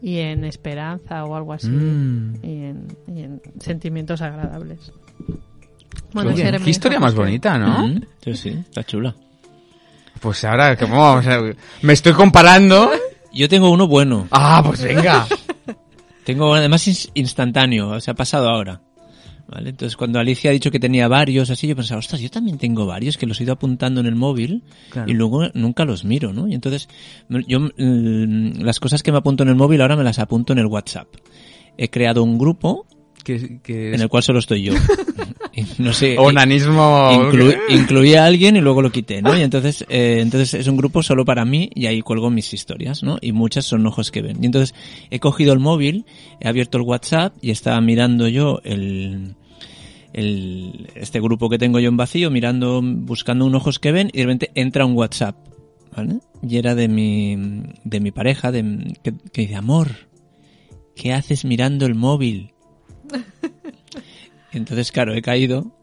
y 0.00 0.18
en 0.18 0.44
esperanza 0.44 1.24
o 1.24 1.34
algo 1.34 1.52
así. 1.54 1.70
Mm. 1.70 2.34
Y, 2.42 2.48
en, 2.64 2.86
y 3.08 3.22
en 3.22 3.42
sentimientos 3.58 4.22
agradables. 4.22 4.92
Bueno, 6.12 6.30
Oye, 6.30 6.52
qué 6.62 6.70
historia 6.70 7.00
más 7.00 7.14
bonita, 7.16 7.58
¿no? 7.58 7.88
Mm, 7.88 8.00
Sí, 8.24 8.34
sí, 8.34 8.48
está 8.50 8.84
chula. 8.84 9.12
Pues 10.20 10.44
ahora, 10.44 10.76
¿cómo 10.76 11.00
vamos 11.02 11.26
a- 11.26 11.40
Me 11.82 11.92
estoy 11.92 12.12
comparando. 12.12 12.90
Yo 13.34 13.48
tengo 13.48 13.70
uno 13.70 13.86
bueno. 13.88 14.28
Ah, 14.30 14.62
pues 14.64 14.82
venga. 14.82 15.26
Tengo 16.26 16.54
además 16.54 16.86
ins- 16.88 17.08
instantáneo, 17.14 17.88
o 17.90 18.00
sea, 18.00 18.12
ha 18.12 18.16
pasado 18.16 18.48
ahora. 18.50 18.82
¿Vale? 19.48 19.70
Entonces, 19.70 19.96
cuando 19.96 20.18
Alicia 20.18 20.50
ha 20.50 20.52
dicho 20.52 20.72
que 20.72 20.80
tenía 20.80 21.06
varios, 21.06 21.50
así, 21.50 21.68
yo 21.68 21.76
pensaba, 21.76 22.00
ostras, 22.00 22.20
yo 22.20 22.28
también 22.28 22.58
tengo 22.58 22.84
varios 22.84 23.16
que 23.16 23.26
los 23.26 23.40
he 23.40 23.44
ido 23.44 23.52
apuntando 23.52 24.00
en 24.00 24.06
el 24.06 24.16
móvil 24.16 24.64
Claro. 24.90 25.08
y 25.08 25.14
luego 25.14 25.42
nunca 25.54 25.84
los 25.84 26.04
miro, 26.04 26.32
¿no? 26.32 26.48
Y 26.48 26.54
entonces, 26.54 26.88
yo, 27.46 27.60
mm, 27.60 28.60
las 28.60 28.80
cosas 28.80 29.04
que 29.04 29.12
me 29.12 29.18
apunto 29.18 29.44
en 29.44 29.50
el 29.50 29.54
móvil 29.54 29.80
ahora 29.82 29.94
me 29.94 30.02
las 30.02 30.18
apunto 30.18 30.52
en 30.52 30.58
el 30.58 30.66
WhatsApp. 30.66 31.06
He 31.78 31.88
creado 31.90 32.24
un 32.24 32.38
grupo 32.38 32.86
Que, 33.22 33.60
que 33.62 33.94
en 33.94 34.00
el 34.00 34.08
cual 34.08 34.24
solo 34.24 34.40
estoy 34.40 34.62
yo. 34.64 34.72
No 35.78 35.92
sé. 35.92 36.16
Onanismo. 36.18 37.10
Inclu- 37.12 37.56
incluí 37.70 38.14
a 38.14 38.24
alguien 38.26 38.56
y 38.56 38.60
luego 38.60 38.82
lo 38.82 38.90
quité, 38.92 39.22
¿no? 39.22 39.36
Y 39.38 39.42
entonces, 39.42 39.84
eh, 39.88 40.18
entonces 40.20 40.54
es 40.54 40.66
un 40.66 40.76
grupo 40.76 41.02
solo 41.02 41.24
para 41.24 41.44
mí 41.44 41.70
y 41.74 41.86
ahí 41.86 42.02
cuelgo 42.02 42.30
mis 42.30 42.52
historias, 42.52 43.02
¿no? 43.02 43.18
Y 43.20 43.32
muchas 43.32 43.64
son 43.64 43.86
ojos 43.86 44.10
que 44.10 44.22
ven. 44.22 44.38
Y 44.42 44.46
entonces 44.46 44.74
he 45.10 45.18
cogido 45.20 45.52
el 45.52 45.58
móvil, 45.58 46.04
he 46.40 46.48
abierto 46.48 46.78
el 46.78 46.84
WhatsApp 46.84 47.34
y 47.40 47.50
estaba 47.50 47.80
mirando 47.80 48.28
yo 48.28 48.60
el, 48.64 49.34
el, 50.12 50.88
este 50.94 51.20
grupo 51.20 51.48
que 51.48 51.58
tengo 51.58 51.78
yo 51.80 51.88
en 51.88 51.96
vacío, 51.96 52.30
mirando, 52.30 52.80
buscando 52.82 53.44
un 53.46 53.54
ojos 53.54 53.78
que 53.78 53.92
ven 53.92 54.10
y 54.12 54.18
de 54.18 54.24
repente 54.24 54.50
entra 54.54 54.84
un 54.86 54.92
WhatsApp, 54.96 55.36
¿vale? 55.96 56.18
Y 56.46 56.56
era 56.58 56.74
de 56.74 56.88
mi, 56.88 57.36
de 57.84 58.00
mi 58.00 58.10
pareja, 58.10 58.52
de, 58.52 58.94
que, 59.02 59.14
que 59.32 59.42
dice, 59.42 59.56
amor, 59.56 59.88
¿qué 60.94 61.12
haces 61.14 61.44
mirando 61.44 61.86
el 61.86 61.94
móvil? 61.94 62.52
Entonces, 64.56 64.90
claro, 64.92 65.14
he 65.14 65.22
caído, 65.22 65.76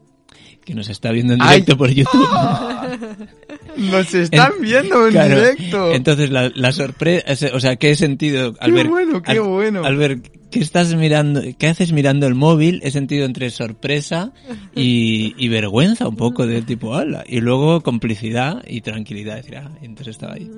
que 0.64 0.74
nos 0.74 0.88
está 0.88 1.10
viendo 1.12 1.34
en 1.34 1.42
Ay. 1.42 1.60
directo 1.60 1.76
por 1.76 1.90
YouTube. 1.90 2.28
Nos 3.76 4.14
están 4.14 4.52
En- 4.56 4.62
viendo 4.62 5.06
en 5.06 5.12
Claro. 5.12 5.34
directo. 5.34 5.92
Entonces, 5.92 6.30
la, 6.30 6.50
la 6.54 6.72
sorpresa, 6.72 7.24
o 7.54 7.60
sea, 7.60 7.76
¿qué 7.76 7.90
he 7.90 7.96
sentido 7.96 8.54
al 8.60 8.70
Qué 8.70 8.76
ver, 8.76 8.88
bueno, 8.88 9.20
qué 9.22 9.32
al, 9.32 9.40
bueno. 9.40 9.84
al 9.84 9.96
ver 9.96 10.22
qué 10.50 10.60
estás 10.60 10.94
mirando, 10.94 11.42
qué 11.58 11.66
haces 11.66 11.92
mirando 11.92 12.26
el 12.28 12.34
móvil? 12.36 12.80
He 12.84 12.92
sentido 12.92 13.24
entre 13.26 13.50
sorpresa 13.50 14.32
y, 14.76 15.34
y 15.36 15.48
vergüenza 15.48 16.06
un 16.08 16.14
poco 16.16 16.46
de 16.46 16.62
tipo, 16.62 16.94
ala. 16.94 17.24
Y 17.26 17.40
luego 17.40 17.80
complicidad 17.82 18.62
y 18.66 18.80
tranquilidad. 18.80 19.36
Decir, 19.36 19.56
ah, 19.56 19.72
entonces 19.82 20.12
estaba 20.14 20.34
ahí. 20.34 20.48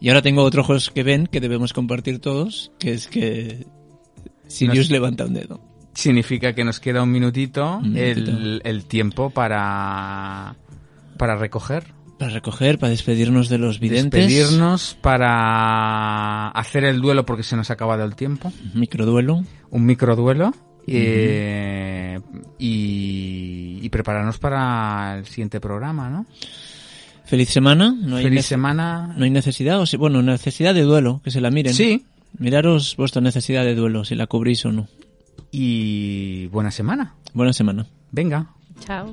Y 0.00 0.08
ahora 0.08 0.22
tengo 0.22 0.42
otros 0.42 0.64
ojos 0.64 0.90
que 0.90 1.02
ven 1.02 1.26
que 1.26 1.40
debemos 1.40 1.74
compartir 1.74 2.18
todos, 2.18 2.72
que 2.78 2.94
es 2.94 3.06
que 3.08 3.66
Sirius 4.46 4.76
Nos- 4.86 4.90
levanta 4.90 5.26
un 5.26 5.34
dedo. 5.34 5.60
Significa 5.98 6.52
que 6.52 6.62
nos 6.64 6.78
queda 6.78 7.02
un 7.02 7.10
minutito, 7.10 7.78
Un 7.78 7.92
minutito. 7.92 8.30
El, 8.30 8.60
el 8.64 8.84
tiempo 8.84 9.30
para, 9.30 10.54
para 11.16 11.36
recoger, 11.36 11.84
Para 12.20 12.30
recoger, 12.32 12.78
para 12.78 12.90
despedirnos 12.90 13.48
de 13.48 13.58
los 13.58 13.80
videntes. 13.80 14.26
despedirnos, 14.28 14.96
para 15.00 16.50
hacer 16.50 16.84
el 16.84 17.00
duelo 17.00 17.26
porque 17.26 17.42
se 17.42 17.56
nos 17.56 17.70
ha 17.70 17.72
acabado 17.72 18.04
el 18.04 18.14
tiempo, 18.14 18.52
Microduelo. 18.74 19.42
un 19.70 19.84
microduelo 19.86 20.54
eh, 20.86 22.20
y, 22.58 23.78
y 23.82 23.88
prepararnos 23.88 24.38
para 24.38 25.18
el 25.18 25.26
siguiente 25.26 25.60
programa, 25.60 26.08
¿no? 26.08 26.26
Feliz 27.24 27.50
semana. 27.50 27.94
No 28.00 28.16
hay, 28.16 28.24
Feliz 28.24 28.46
semana. 28.46 29.14
no 29.16 29.24
hay 29.24 29.30
necesidad, 29.30 29.80
o 29.80 29.84
si- 29.86 29.96
bueno, 29.96 30.22
necesidad 30.22 30.74
de 30.74 30.82
duelo, 30.82 31.20
que 31.24 31.30
se 31.30 31.40
la 31.40 31.50
miren. 31.50 31.74
Sí, 31.74 32.04
Miraros 32.38 32.94
vuestra 32.96 33.20
necesidad 33.20 33.64
de 33.64 33.74
duelo, 33.74 34.04
si 34.04 34.14
la 34.14 34.26
cubrís 34.28 34.64
o 34.64 34.70
no. 34.72 34.86
Y 35.50 36.46
buena 36.48 36.70
semana. 36.70 37.14
Buena 37.34 37.52
semana. 37.52 37.86
Venga. 38.10 38.54
Chao. 38.80 39.12